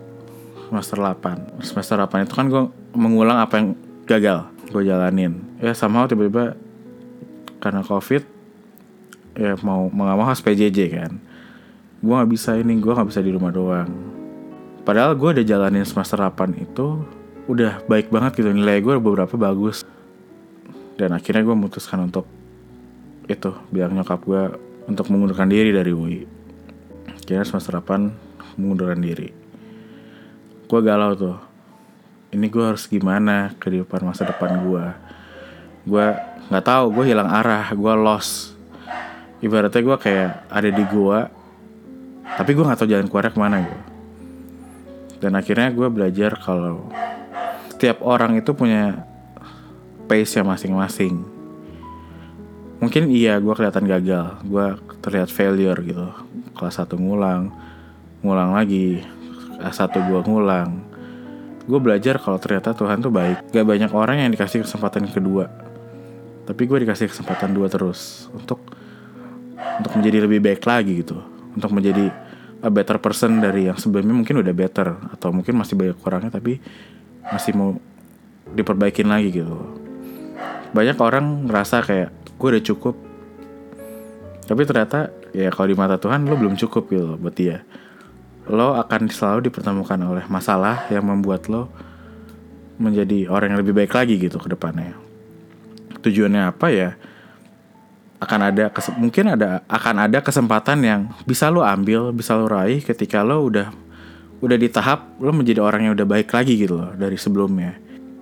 [0.67, 2.63] semester 8 semester 8 itu kan gue
[2.95, 3.67] mengulang apa yang
[4.05, 5.39] gagal gue jalanin.
[5.63, 6.53] Ya sama tiba-tiba
[7.57, 8.23] karena covid
[9.33, 11.11] ya mau mau harus PJJ kan.
[12.03, 14.16] Gue nggak bisa ini gue nggak bisa di rumah doang
[14.87, 17.03] padahal gue udah jalanin semester 8 itu
[17.51, 18.55] udah baik banget gitu.
[18.55, 19.83] Nilai gue beberapa bagus.
[20.95, 22.23] Dan akhirnya gue memutuskan untuk
[23.27, 24.55] itu bilang nyokap gue
[24.87, 26.23] untuk mengundurkan diri dari UI
[27.27, 29.35] kira semester 8 mengundurkan diri.
[30.71, 31.37] Gue galau tuh.
[32.31, 34.85] Ini gue harus gimana ke depan masa depan gue
[35.87, 36.07] gue
[36.51, 38.55] nggak tahu gue hilang arah gue lost.
[39.43, 41.27] Ibaratnya gue kayak ada di gua
[42.39, 43.96] tapi gue nggak tahu jalan keluarnya ke mana gue
[45.17, 46.89] dan akhirnya gue belajar kalau
[47.73, 49.05] setiap orang itu punya
[50.09, 51.21] pace nya masing-masing.
[52.77, 54.37] Mungkin iya gue kelihatan gagal.
[54.45, 56.07] Gue terlihat failure gitu.
[56.57, 57.53] Kelas satu ngulang
[58.21, 59.01] ngulang lagi.
[59.57, 60.85] S1 gue ngulang.
[61.65, 63.49] Gue belajar kalau ternyata Tuhan tuh baik.
[63.51, 65.49] Gak banyak orang yang dikasih kesempatan kedua.
[66.47, 68.63] Tapi gue dikasih kesempatan dua terus untuk
[69.77, 71.19] untuk menjadi lebih baik lagi gitu.
[71.57, 72.13] Untuk menjadi
[72.67, 76.59] a better person dari yang sebelumnya mungkin udah better atau mungkin masih banyak kurangnya tapi
[77.23, 77.79] masih mau
[78.51, 79.55] diperbaikin lagi gitu.
[80.75, 82.95] Banyak orang ngerasa kayak gue udah cukup.
[84.47, 87.63] Tapi ternyata ya kalau di mata Tuhan lo belum cukup gitu buat dia.
[88.51, 91.71] Lo akan selalu dipertemukan oleh masalah yang membuat lo
[92.79, 94.95] menjadi orang yang lebih baik lagi gitu ke depannya.
[96.03, 96.99] Tujuannya apa ya
[98.17, 103.21] akan ada mungkin ada akan ada kesempatan yang bisa lo ambil bisa lo raih ketika
[103.21, 103.69] lo udah
[104.41, 107.77] udah di tahap lo menjadi orang yang udah baik lagi gitu loh dari sebelumnya.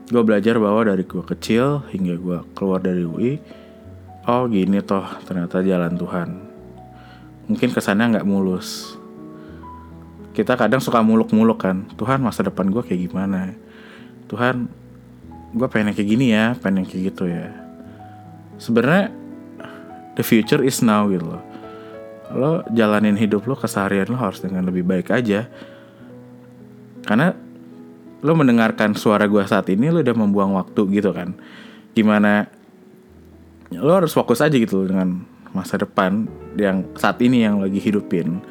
[0.06, 3.40] Gue belajar bahwa dari gue kecil hingga gue keluar dari UI
[4.28, 6.30] oh gini toh ternyata jalan Tuhan.
[7.48, 9.00] Mungkin kesannya nggak mulus.
[10.36, 13.56] Kita kadang suka muluk-muluk kan Tuhan masa depan gue kayak gimana?
[14.28, 14.68] Tuhan
[15.56, 17.48] gue pengen kayak gini ya pengen kayak gitu ya.
[18.60, 19.25] Sebenarnya
[20.16, 21.44] the future is now gitu loh.
[22.34, 25.48] Lo jalanin hidup lo keseharian lo harus dengan lebih baik aja.
[27.06, 27.36] Karena
[28.26, 31.38] lo mendengarkan suara gue saat ini lo udah membuang waktu gitu kan.
[31.94, 32.50] Gimana
[33.76, 35.22] lo harus fokus aja gitu dengan
[35.54, 38.42] masa depan yang saat ini yang lagi hidupin.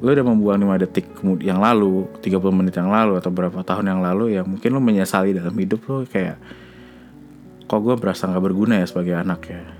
[0.00, 1.06] Lo udah membuang 5 detik
[1.44, 5.36] yang lalu 30 menit yang lalu atau berapa tahun yang lalu ya mungkin lo menyesali
[5.36, 6.40] dalam hidup lo kayak
[7.68, 9.79] kok gue berasa nggak berguna ya sebagai anak ya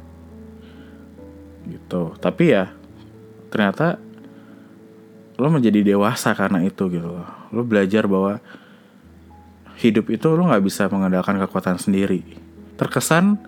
[1.70, 2.14] gitu.
[2.18, 2.74] Tapi ya
[3.50, 3.98] ternyata
[5.40, 7.28] lo menjadi dewasa karena itu gitu loh.
[7.54, 8.42] Lo belajar bahwa
[9.80, 12.22] hidup itu lo nggak bisa mengandalkan kekuatan sendiri.
[12.76, 13.40] Terkesan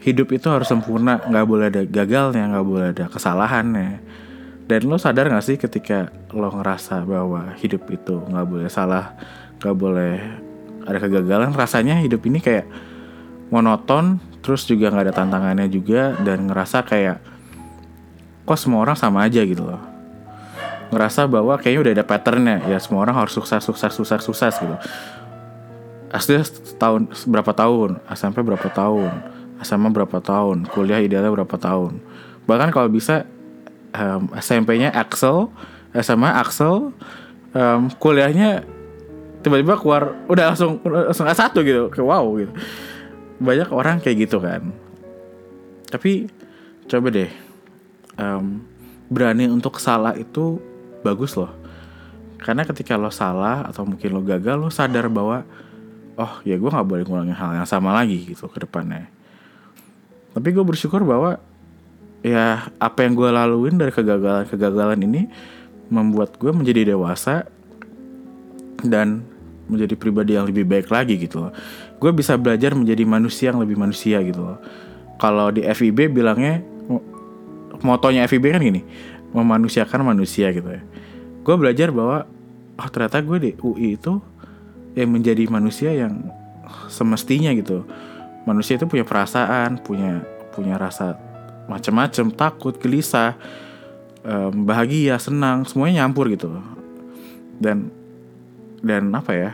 [0.00, 4.00] hidup itu harus sempurna nggak boleh ada gagalnya nggak boleh ada kesalahannya.
[4.70, 9.18] Dan lo sadar gak sih ketika lo ngerasa bahwa hidup itu nggak boleh salah
[9.58, 10.14] nggak boleh
[10.86, 12.64] ada kegagalan rasanya hidup ini kayak
[13.52, 17.20] monoton terus juga nggak ada tantangannya juga dan ngerasa kayak
[18.44, 19.80] kok semua orang sama aja gitu loh
[20.90, 24.76] ngerasa bahwa kayaknya udah ada patternnya ya semua orang harus sukses sukses sukses sukses gitu
[26.10, 26.42] asli
[26.82, 32.00] tahun berapa tahun SMP berapa tahun SMA berapa tahun, kuliah idealnya berapa tahun.
[32.48, 33.28] Bahkan kalau bisa
[33.92, 35.52] um, SMP-nya Axel,
[36.00, 36.96] SMA Axel,
[37.52, 38.64] um, kuliahnya
[39.44, 41.92] tiba-tiba keluar udah langsung langsung S1 gitu.
[41.92, 42.52] Kayak wow gitu.
[43.40, 44.72] Banyak orang kayak gitu kan.
[45.92, 46.32] Tapi
[46.88, 47.30] coba deh
[48.20, 48.60] um,
[49.08, 50.60] berani untuk salah itu
[51.00, 51.50] bagus loh
[52.40, 55.44] karena ketika lo salah atau mungkin lo gagal lo sadar bahwa
[56.20, 59.08] oh ya gue nggak boleh ngulangin hal yang sama lagi gitu ke depannya
[60.36, 61.40] tapi gue bersyukur bahwa
[62.20, 65.26] ya apa yang gue laluin dari kegagalan-kegagalan ini
[65.90, 67.48] membuat gue menjadi dewasa
[68.84, 69.24] dan
[69.66, 71.52] menjadi pribadi yang lebih baik lagi gitu loh.
[72.02, 74.58] Gue bisa belajar menjadi manusia yang lebih manusia gitu loh.
[75.20, 76.64] Kalau di FIB bilangnya
[77.82, 78.84] motonya FIB kan gini,
[79.32, 80.82] memanusiakan manusia gitu ya.
[81.40, 82.28] Gue belajar bahwa
[82.80, 84.20] oh ternyata gue di UI itu
[84.96, 86.30] yang menjadi manusia yang
[86.90, 87.86] semestinya gitu.
[88.48, 91.14] Manusia itu punya perasaan, punya punya rasa
[91.70, 93.38] macam-macam, takut, gelisah,
[94.52, 96.50] bahagia, senang, semuanya nyampur gitu.
[97.60, 97.92] Dan
[98.80, 99.50] dan apa ya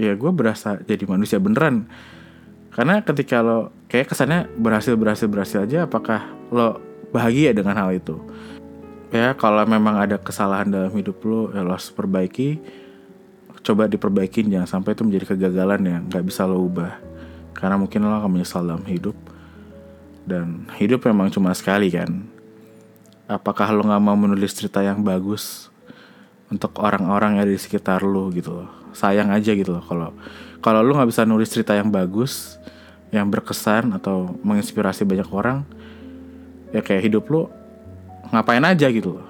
[0.00, 1.84] ya gue berasa jadi manusia beneran
[2.72, 8.18] karena ketika lo kayak kesannya berhasil berhasil berhasil aja apakah lo bahagia dengan hal itu.
[9.08, 12.60] Ya kalau memang ada kesalahan dalam hidup lo ya lo harus perbaiki.
[13.64, 17.00] Coba diperbaikin jangan sampai itu menjadi kegagalan yang nggak bisa lo ubah.
[17.56, 19.16] Karena mungkin lo akan menyesal dalam hidup.
[20.28, 22.28] Dan hidup memang cuma sekali kan?
[23.28, 25.72] Apakah lo nggak mau menulis cerita yang bagus
[26.52, 28.68] untuk orang-orang yang ada di sekitar lu gitu loh?
[28.92, 30.16] Sayang aja gitu loh kalau
[30.58, 32.58] kalau lu nggak bisa nulis cerita yang bagus
[33.08, 35.64] yang berkesan atau menginspirasi banyak orang
[36.72, 37.48] ya kayak hidup lu
[38.32, 39.28] ngapain aja gitu loh.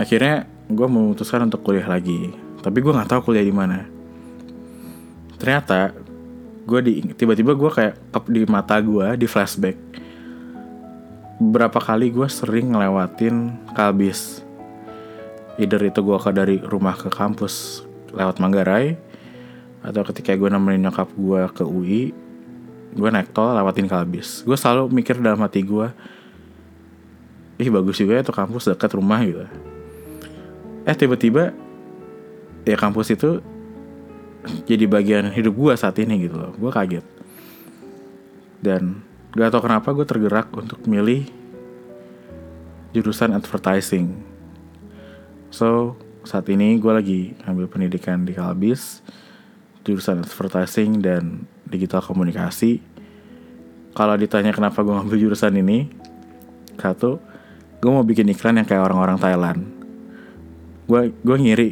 [0.00, 3.84] Akhirnya gue memutuskan untuk kuliah lagi tapi gue nggak tahu kuliah di mana.
[5.36, 5.92] Ternyata
[6.62, 7.94] gue di tiba-tiba gue kayak
[8.30, 9.74] di mata gue di flashback
[11.42, 14.46] berapa kali gue sering ngelewatin kalbis.
[15.58, 17.82] Either itu gue ke dari rumah ke kampus
[18.14, 18.94] lewat Manggarai
[19.82, 22.14] atau ketika gue nemenin nyokap gue ke UI
[22.92, 24.44] gue naik tol lewatin Kalbis.
[24.44, 25.88] Gue selalu mikir dalam hati gue
[27.60, 29.44] ih bagus juga ya tuh kampus dekat rumah gitu.
[30.84, 31.54] Eh tiba-tiba
[32.68, 33.40] ya kampus itu
[34.66, 36.52] jadi bagian hidup gue saat ini gitu loh.
[36.58, 37.06] Gue kaget.
[38.62, 39.02] Dan
[39.34, 41.26] gak tau kenapa gue tergerak untuk milih
[42.92, 44.20] jurusan advertising.
[45.48, 49.02] So saat ini gue lagi ambil pendidikan di Kalbis
[49.82, 52.84] jurusan advertising dan digital komunikasi.
[53.96, 55.88] Kalau ditanya kenapa gue ngambil jurusan ini,
[56.76, 57.20] satu,
[57.80, 59.60] gue mau bikin iklan yang kayak orang-orang Thailand.
[60.84, 61.70] Gue gue ngiri,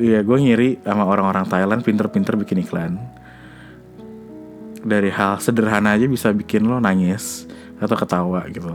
[0.00, 2.96] ya gue ngiri sama orang-orang Thailand pinter-pinter bikin iklan.
[4.84, 7.48] Dari hal sederhana aja bisa bikin lo nangis
[7.80, 8.68] atau ketawa gitu.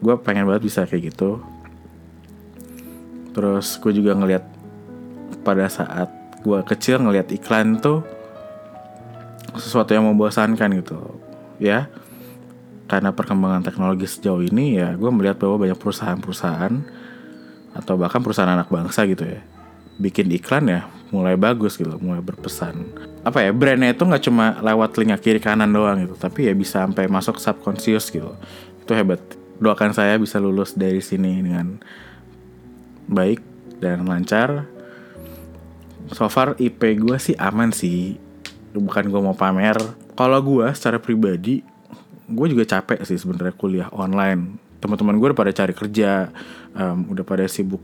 [0.00, 1.40] Gue pengen banget bisa kayak gitu
[3.36, 4.48] terus gue juga ngeliat
[5.44, 6.08] pada saat
[6.40, 8.00] gue kecil ngeliat iklan tuh
[9.58, 10.98] sesuatu yang membosankan gitu
[11.58, 11.88] ya
[12.86, 16.74] karena perkembangan teknologi sejauh ini ya gue melihat bahwa banyak perusahaan-perusahaan
[17.76, 19.42] atau bahkan perusahaan anak bangsa gitu ya
[19.96, 22.86] bikin iklan ya mulai bagus gitu mulai berpesan
[23.26, 26.82] apa ya brandnya itu nggak cuma lewat telinga kiri kanan doang gitu tapi ya bisa
[26.84, 28.34] sampai masuk subconscious gitu
[28.82, 29.18] itu hebat
[29.58, 31.80] doakan saya bisa lulus dari sini dengan
[33.08, 33.40] baik
[33.80, 34.68] dan lancar.
[36.12, 38.20] So far IP gue sih aman sih.
[38.76, 39.76] Bukan gue mau pamer.
[40.12, 41.64] Kalau gue secara pribadi,
[42.28, 44.60] gue juga capek sih sebenarnya kuliah online.
[44.78, 46.28] Teman-teman gue udah pada cari kerja,
[46.76, 47.80] um, udah pada sibuk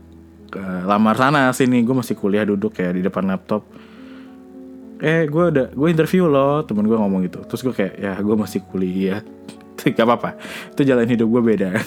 [0.53, 1.81] uh, lamar sana sini.
[1.81, 3.65] Gue masih kuliah duduk kayak di depan laptop.
[5.03, 7.43] Eh, gue udah gue interview loh, temen gue ngomong gitu.
[7.43, 9.19] Terus gue kayak, ya gue masih kuliah.
[9.83, 10.39] Gak apa-apa,
[10.71, 11.69] itu jalan hidup gue beda.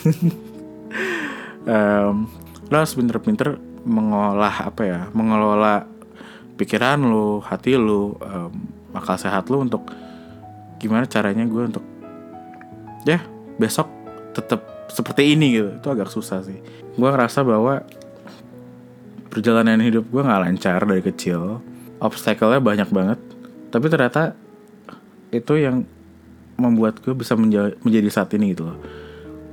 [1.66, 2.28] um,
[2.66, 5.86] lo harus pinter-pinter mengolah apa ya mengelola
[6.58, 8.54] pikiran lo hati lo um,
[8.96, 9.86] akal sehat lo untuk
[10.80, 11.84] gimana caranya gue untuk
[13.06, 13.22] ya
[13.56, 13.88] besok
[14.32, 15.70] tetap seperti ini gitu.
[15.76, 16.58] Itu agak susah sih.
[16.96, 17.84] Gue ngerasa bahwa
[19.32, 21.60] perjalanan hidup gue nggak lancar dari kecil.
[22.00, 23.20] Obstacle-nya banyak banget.
[23.72, 24.36] Tapi ternyata
[25.32, 25.84] itu yang
[26.56, 28.78] membuat gue bisa menjadi saat ini gitu loh.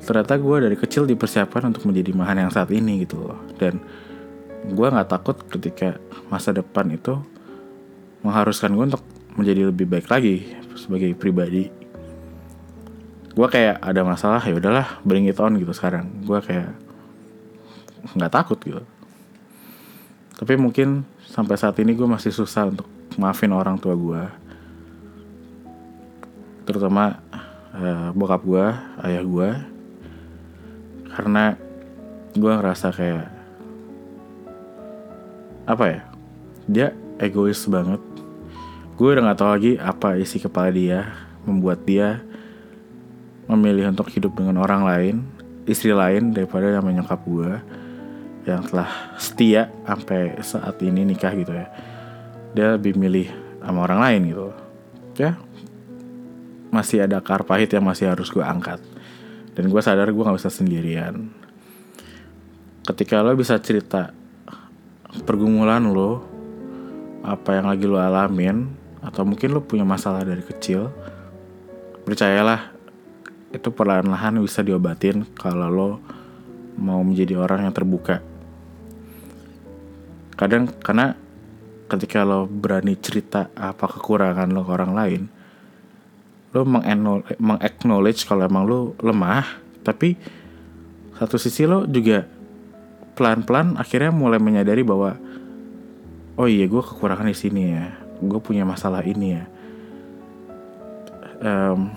[0.04, 3.40] Ternyata gue dari kecil dipersiapkan untuk menjadi Mahan yang saat ini gitu loh.
[3.56, 3.80] Dan
[4.64, 6.00] gue nggak takut ketika
[6.32, 7.20] masa depan itu
[8.24, 9.04] mengharuskan gue untuk
[9.38, 11.70] menjadi lebih baik lagi sebagai pribadi.
[13.34, 16.10] Gue kayak ada masalah ya udahlah bring it on gitu sekarang.
[16.22, 16.70] Gue kayak
[18.14, 18.84] nggak takut gitu.
[20.38, 22.86] Tapi mungkin sampai saat ini gue masih susah untuk
[23.18, 24.22] maafin orang tua gue
[26.64, 27.20] terutama
[27.76, 28.66] uh, bokap gue
[29.04, 29.50] ayah gue
[31.14, 31.44] karena
[32.34, 33.28] gue ngerasa kayak
[35.68, 36.02] apa ya
[36.66, 36.88] dia
[37.20, 38.02] egois banget
[38.94, 41.10] gue udah nggak tahu lagi apa isi kepala dia
[41.44, 42.22] membuat dia
[43.50, 45.16] memilih untuk hidup dengan orang lain
[45.66, 47.52] istri lain daripada sama nyokap gue
[48.44, 51.68] yang telah setia sampai saat ini nikah gitu ya.
[52.54, 53.32] Dia lebih milih
[53.64, 54.48] sama orang lain gitu.
[55.16, 55.40] Ya
[56.74, 58.84] masih ada akar pahit yang masih harus gue angkat.
[59.54, 61.32] Dan gue sadar gue nggak bisa sendirian.
[62.84, 64.12] Ketika lo bisa cerita
[65.24, 66.26] pergumulan lo
[67.24, 70.88] apa yang lagi lo alamin atau mungkin lo punya masalah dari kecil
[72.08, 72.72] percayalah
[73.54, 75.90] itu perlahan-lahan bisa diobatin kalau lo
[76.74, 78.26] mau menjadi orang yang terbuka.
[80.34, 81.14] Kadang karena
[81.86, 85.22] ketika lo berani cerita apa kekurangan lo ke orang lain
[86.54, 89.46] lo meng-acknowledge kalau emang lo lemah
[89.82, 90.18] tapi
[91.18, 92.26] satu sisi lo juga
[93.14, 95.18] pelan-pelan akhirnya mulai menyadari bahwa
[96.38, 99.46] oh iya gue kekurangan di sini ya gue punya masalah ini ya.
[101.44, 101.92] Um,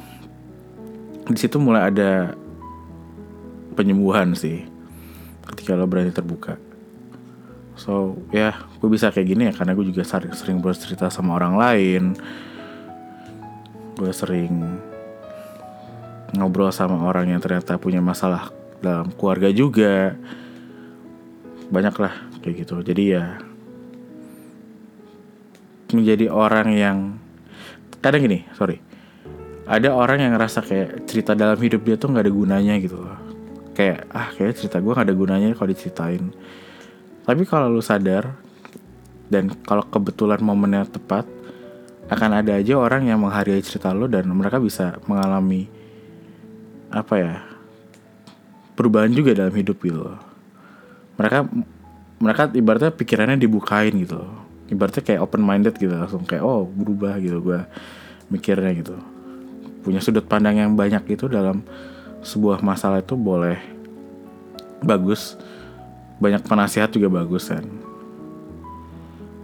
[1.26, 2.34] di situ mulai ada
[3.74, 4.62] penyembuhan sih
[5.52, 6.56] ketika lo berani terbuka.
[7.76, 11.54] So ya yeah, gue bisa kayak gini ya karena gue juga sering, bercerita sama orang
[11.60, 12.02] lain.
[13.96, 14.80] Gue sering
[16.34, 18.50] ngobrol sama orang yang ternyata punya masalah
[18.80, 20.16] dalam keluarga juga.
[21.68, 22.80] Banyak lah kayak gitu.
[22.80, 23.38] Jadi ya
[25.94, 26.98] menjadi orang yang
[28.02, 28.82] kadang gini sorry.
[29.66, 33.18] Ada orang yang ngerasa kayak cerita dalam hidup dia tuh nggak ada gunanya gitu loh.
[33.74, 36.30] Kayak ah kayak cerita gue nggak ada gunanya kalau diceritain.
[37.26, 38.38] Tapi kalau lu sadar
[39.26, 41.26] dan kalau kebetulan momennya tepat
[42.06, 45.66] akan ada aja orang yang menghargai cerita lo dan mereka bisa mengalami
[46.94, 47.34] apa ya
[48.78, 50.18] perubahan juga dalam hidup gitu loh.
[51.18, 51.38] Mereka
[52.22, 57.38] mereka ibaratnya pikirannya dibukain gitu ibaratnya kayak open minded gitu langsung kayak oh berubah gitu
[57.42, 57.60] gue
[58.30, 58.98] mikirnya gitu.
[59.86, 61.62] Punya sudut pandang yang banyak itu dalam
[62.26, 63.58] sebuah masalah itu boleh
[64.82, 65.38] bagus
[66.18, 67.62] banyak penasihat juga bagus kan.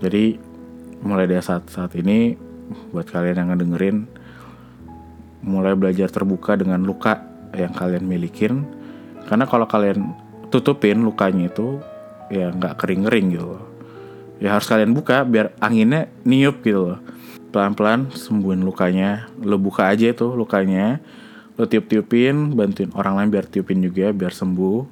[0.03, 0.35] Jadi
[1.03, 2.35] mulai dari saat saat ini
[2.91, 3.97] buat kalian yang ngedengerin
[5.43, 7.23] mulai belajar terbuka dengan luka
[7.55, 8.66] yang kalian milikin.
[9.27, 10.14] Karena kalau kalian
[10.51, 11.79] tutupin lukanya itu
[12.33, 13.47] ya nggak kering-kering gitu.
[13.47, 13.72] loh.
[14.43, 16.99] Ya harus kalian buka biar anginnya niup gitu loh.
[17.55, 19.30] Pelan-pelan sembuhin lukanya.
[19.38, 20.99] Lo buka aja tuh lukanya.
[21.55, 24.82] Lo tiup-tiupin, bantuin orang lain biar tiupin juga biar sembuh.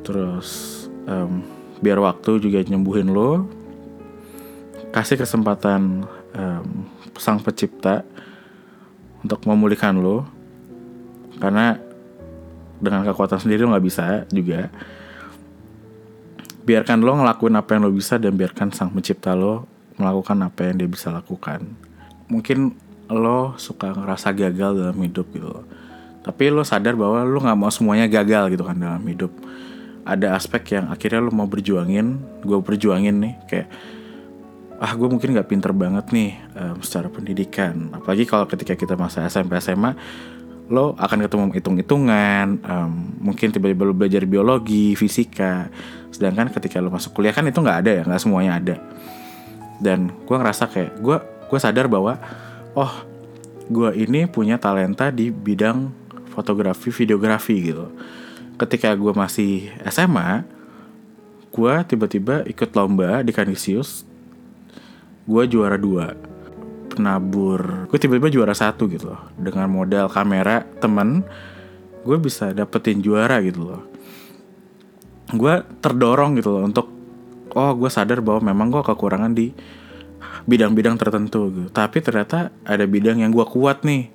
[0.00, 0.48] Terus
[1.04, 1.44] um,
[1.84, 3.44] biar waktu juga nyembuhin lo.
[4.96, 6.66] Kasih kesempatan um,
[7.20, 8.00] sang pencipta
[9.20, 10.24] untuk memulihkan lo.
[11.36, 11.76] Karena
[12.80, 14.72] dengan kekuatan sendiri lo nggak bisa juga
[16.70, 19.66] biarkan lo ngelakuin apa yang lo bisa dan biarkan sang pencipta lo
[19.98, 21.66] melakukan apa yang dia bisa lakukan.
[22.30, 22.70] Mungkin
[23.10, 25.66] lo suka ngerasa gagal dalam hidup gitu
[26.20, 29.32] tapi lo sadar bahwa lo nggak mau semuanya gagal gitu kan dalam hidup.
[30.04, 33.68] Ada aspek yang akhirnya lo mau berjuangin gue berjuangin nih kayak
[34.80, 37.92] ah gue mungkin nggak pinter banget nih um, secara pendidikan.
[37.96, 39.96] Apalagi kalau ketika kita masa SMP SMA
[40.70, 45.66] lo akan ketemu hitung-hitungan, um, mungkin tiba-tiba lo belajar biologi, fisika.
[46.14, 48.76] Sedangkan ketika lo masuk kuliah kan itu nggak ada ya, nggak semuanya ada.
[49.82, 51.18] Dan gue ngerasa kayak gue
[51.50, 52.22] gue sadar bahwa
[52.78, 52.92] oh
[53.66, 55.90] gue ini punya talenta di bidang
[56.30, 57.90] fotografi, videografi gitu.
[58.54, 60.46] Ketika gue masih SMA,
[61.50, 64.06] gue tiba-tiba ikut lomba di Kanisius,
[65.26, 66.29] gue juara dua
[66.90, 71.22] penabur gue tiba-tiba juara satu gitu loh dengan modal kamera temen.
[72.00, 73.82] Gue bisa dapetin juara gitu loh.
[75.30, 76.90] Gue terdorong gitu loh untuk
[77.54, 79.54] oh gue sadar bahwa memang gue kekurangan di
[80.50, 81.68] bidang-bidang tertentu gitu.
[81.70, 84.10] Tapi ternyata ada bidang yang gue kuat nih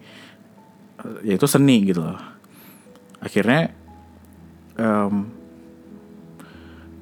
[1.24, 2.20] yaitu seni gitu loh.
[3.22, 3.72] Akhirnya
[4.76, 5.30] um,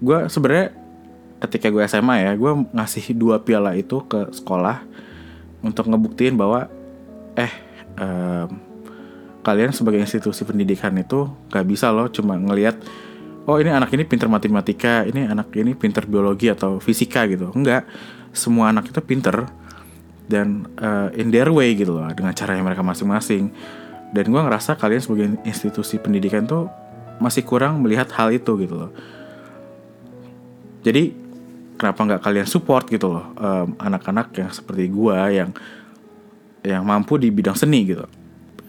[0.04, 0.76] gue sebenarnya
[1.44, 4.84] ketika gue SMA ya gue ngasih dua piala itu ke sekolah
[5.64, 6.68] untuk ngebuktiin bahwa
[7.34, 7.50] eh
[7.98, 8.50] um,
[9.44, 12.80] kalian sebagai institusi pendidikan itu gak bisa loh cuma ngelihat
[13.44, 17.52] oh ini anak ini pinter matematika ini anak ini pinter biologi atau fisika gitu.
[17.56, 17.88] Enggak
[18.32, 19.48] semua anak itu pinter
[20.28, 23.52] dan uh, in their way gitu loh dengan caranya mereka masing-masing.
[24.14, 26.70] Dan gue ngerasa kalian sebagai institusi pendidikan tuh
[27.18, 28.92] masih kurang melihat hal itu gitu loh.
[30.86, 31.23] Jadi
[31.78, 35.50] kenapa nggak kalian support gitu loh um, anak-anak yang seperti gue yang
[36.64, 38.08] yang mampu di bidang seni gitu.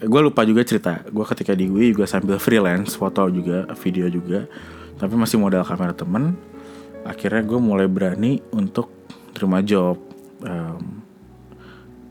[0.05, 4.45] Gue lupa juga cerita gue ketika di UI juga sambil freelance foto juga video juga
[4.99, 6.35] tapi masih modal kamera temen.
[7.05, 8.91] Akhirnya gue mulai berani untuk
[9.31, 9.99] terima job
[10.43, 11.05] um,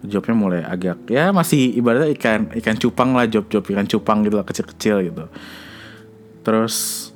[0.04, 4.36] jobnya mulai agak ya masih ibaratnya ikan ikan cupang lah job job ikan cupang gitu
[4.36, 5.24] lah kecil-kecil gitu.
[6.44, 7.08] Terus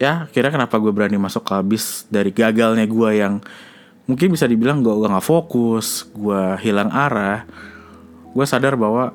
[0.00, 3.44] ya kira kenapa gue berani masuk ke abis dari gagalnya gue yang
[4.08, 7.44] mungkin bisa dibilang gue gak fokus gue hilang arah.
[8.32, 9.12] Gue sadar bahwa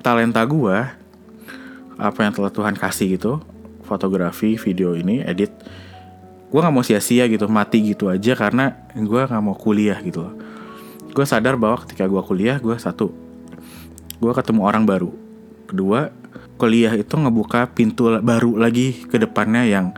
[0.00, 0.76] talenta gue
[2.00, 3.38] apa yang telah Tuhan kasih gitu
[3.86, 5.52] fotografi video ini edit
[6.50, 10.26] gue nggak mau sia-sia gitu mati gitu aja karena gue nggak mau kuliah gitu
[11.12, 13.12] gue sadar bahwa ketika gue kuliah gue satu
[14.22, 15.10] gue ketemu orang baru.
[15.66, 16.14] Kedua
[16.54, 19.90] kuliah itu ngebuka pintu baru lagi ke depannya yang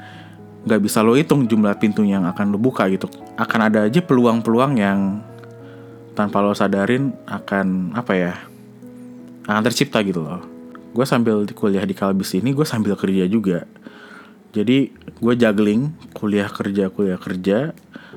[0.65, 3.09] nggak bisa lo hitung jumlah pintu yang akan lo buka gitu.
[3.37, 5.21] Akan ada aja peluang-peluang yang
[6.17, 8.33] tanpa lo sadarin akan apa ya
[9.45, 10.41] akan tercipta gitu loh.
[10.95, 13.69] Gue sambil kuliah di Kalbis ini gue sambil kerja juga.
[14.55, 17.59] Jadi gue juggling kuliah kerja kuliah kerja.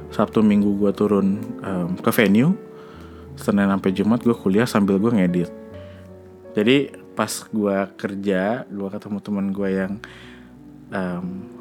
[0.08, 2.56] Sabtu Minggu gue turun um, ke venue.
[3.36, 5.52] Senin sampai Jumat gue kuliah sambil gue ngedit.
[6.56, 9.94] Jadi pas gue kerja gue ketemu teman gue yang
[10.94, 11.57] um,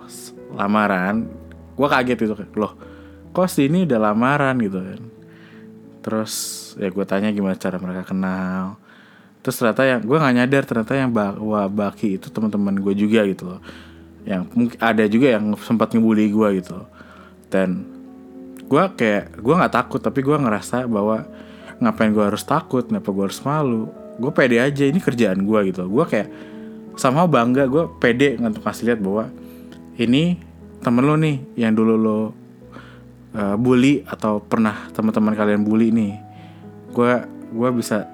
[0.54, 1.28] lamaran.
[1.76, 2.96] Gue kaget gitu loh
[3.36, 5.00] kok ini udah lamaran gitu kan?
[6.00, 6.32] Terus
[6.80, 8.80] ya gue tanya gimana cara mereka kenal.
[9.44, 13.52] Terus ternyata yang gue nggak nyadar ternyata yang bawa baki itu teman-teman gue juga gitu
[13.52, 13.60] loh.
[14.24, 16.88] Yang mungkin ada juga yang sempat ngebully gue gitu loh.
[17.46, 17.86] dan
[18.66, 21.28] gue kayak gue nggak takut tapi gue ngerasa bahwa
[21.78, 22.88] ngapain gue harus takut?
[22.88, 23.92] Kenapa gue harus malu?
[24.16, 26.32] Gue pede aja ini kerjaan gue gitu gue kayak
[26.96, 29.28] sama bangga gue pede untuk kasih lihat bahwa
[29.96, 30.36] ini
[30.84, 32.18] temen lo nih yang dulu lo
[33.36, 36.12] uh, bully atau pernah teman-teman kalian bully nih.
[36.92, 37.12] Gue
[37.52, 38.08] gue bisa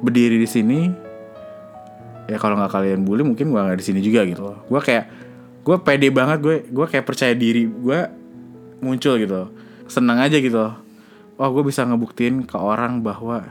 [0.00, 0.80] berdiri di sini.
[2.26, 4.58] Ya kalau nggak kalian bully mungkin gue nggak di sini juga gitu loh.
[4.68, 5.04] Gue kayak
[5.62, 7.68] gue pede banget gue gue kayak percaya diri.
[7.68, 8.08] Gue
[8.80, 9.52] muncul gitu
[9.86, 10.74] senang aja gitu loh.
[11.36, 13.44] Oh gue bisa ngebuktiin ke orang bahwa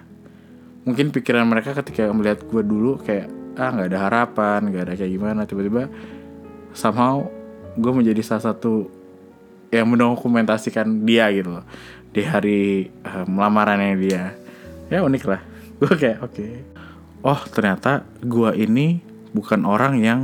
[0.85, 5.11] mungkin pikiran mereka ketika melihat gue dulu kayak ah nggak ada harapan nggak ada kayak
[5.13, 5.41] gimana.
[5.47, 5.87] Tiba-tiba
[6.75, 7.23] somehow
[7.75, 8.87] gue menjadi salah satu
[9.73, 11.65] yang mendokumentasikan dia gitu loh.
[12.15, 14.23] Di hari um, lamarannya dia.
[14.87, 15.41] Ya unik lah.
[15.83, 16.35] Gue kayak oke.
[16.39, 16.51] Okay.
[17.25, 19.01] oh ternyata gue ini
[19.33, 20.21] bukan orang yang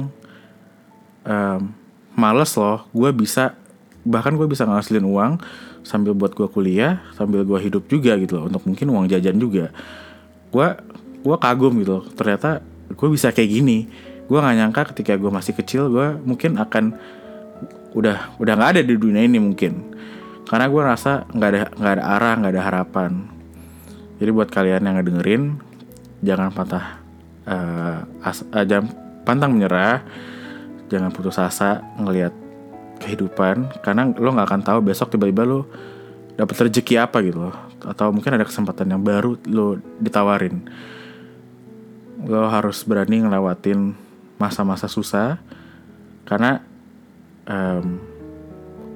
[1.28, 1.76] um,
[2.16, 2.88] males loh.
[2.96, 3.60] Gue bisa
[4.08, 5.42] bahkan gue bisa ngasilin uang
[5.82, 8.48] sambil buat gue kuliah sambil gue hidup juga gitu loh.
[8.48, 9.76] Untuk mungkin uang jajan juga.
[10.54, 10.78] Gue
[11.26, 12.06] gue kagum gitu loh.
[12.16, 12.64] Ternyata
[12.96, 13.92] gue bisa kayak gini.
[14.32, 16.96] Gue nggak nyangka ketika gue masih kecil gue mungkin akan
[17.92, 19.92] udah udah nggak ada di dunia ini mungkin.
[20.48, 23.12] Karena gue rasa nggak ada nggak ada arah nggak ada harapan.
[24.20, 25.44] Jadi buat kalian yang ngedengerin
[26.22, 27.02] jangan patah
[27.50, 28.92] uh, as, uh, jangan
[29.24, 30.04] pantang menyerah.
[30.92, 32.36] Jangan putus asa ngelihat
[33.00, 33.80] kehidupan.
[33.80, 35.68] Karena lo nggak akan tahu besok tiba-tiba lo
[36.36, 37.56] dapat rezeki apa gitu loh.
[37.88, 40.68] Atau mungkin ada kesempatan yang baru lo ditawarin.
[42.28, 43.96] Lo harus berani ngelewatin
[44.36, 45.40] masa-masa susah.
[46.28, 46.71] Karena
[47.48, 48.02] um,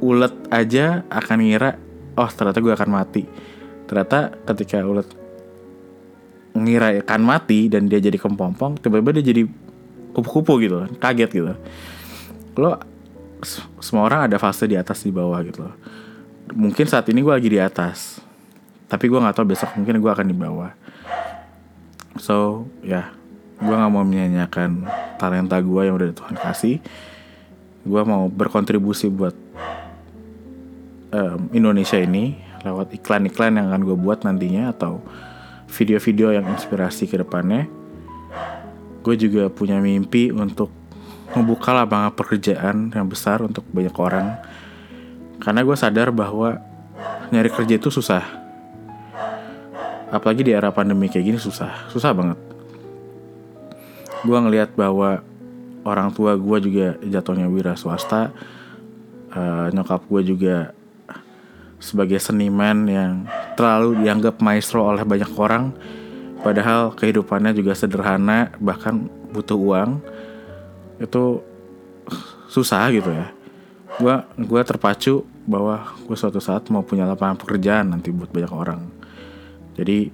[0.03, 1.79] ulet aja akan ngira
[2.17, 3.23] oh ternyata gue akan mati.
[3.85, 5.07] Ternyata ketika ulet
[6.55, 9.43] ngira akan mati dan dia jadi kepompong tiba-tiba dia jadi
[10.15, 11.53] kupu-kupu gitu kaget gitu.
[12.57, 12.79] Lo
[13.79, 15.75] semua orang ada fase di atas di bawah gitu loh.
[16.55, 18.21] Mungkin saat ini gue lagi di atas
[18.85, 20.71] tapi gue nggak tahu besok mungkin gue akan di bawah.
[22.15, 23.07] So ya yeah
[23.55, 24.83] gue nggak mau menyanyikan
[25.15, 26.83] talenta gue yang udah Tuhan kasih
[27.85, 29.37] gue mau berkontribusi buat
[31.13, 32.33] um, Indonesia ini
[32.65, 35.05] lewat iklan-iklan yang akan gue buat nantinya atau
[35.69, 37.69] video-video yang inspirasi ke depannya.
[39.05, 40.73] Gue juga punya mimpi untuk
[41.37, 44.33] membuka lapangan pekerjaan yang besar untuk banyak orang.
[45.37, 46.57] Karena gue sadar bahwa
[47.29, 48.25] nyari kerja itu susah.
[50.09, 51.85] Apalagi di era pandemi kayak gini susah.
[51.93, 52.39] Susah banget.
[54.25, 55.21] Gue ngelihat bahwa
[55.85, 58.33] orang tua gue juga jatuhnya wira swasta.
[59.35, 60.73] Uh, nyokap gue juga
[61.77, 63.13] sebagai seniman yang
[63.53, 65.71] terlalu dianggap maestro oleh banyak orang.
[66.41, 70.01] Padahal kehidupannya juga sederhana bahkan butuh uang.
[70.97, 71.45] Itu
[72.49, 73.29] susah gitu ya.
[74.01, 78.81] Gue gue terpacu bahwa gue suatu saat mau punya lapangan pekerjaan nanti buat banyak orang.
[79.77, 80.09] Jadi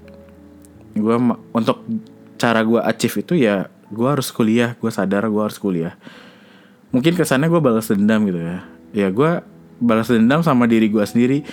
[0.91, 1.15] gue
[1.55, 1.87] untuk
[2.35, 5.93] cara gue achieve itu ya gue harus kuliah gue sadar gue harus kuliah.
[6.95, 8.63] Mungkin kesannya gue balas dendam gitu ya.
[8.91, 9.43] Ya gue
[9.79, 11.43] balas dendam sama diri gue sendiri.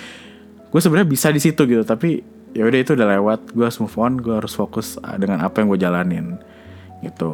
[0.71, 2.23] Gue sebenarnya bisa di situ gitu tapi
[2.55, 3.39] ya udah itu udah lewat.
[3.53, 6.25] Gue harus move on gue harus fokus dengan apa yang gue jalanin.
[7.03, 7.31] Gitu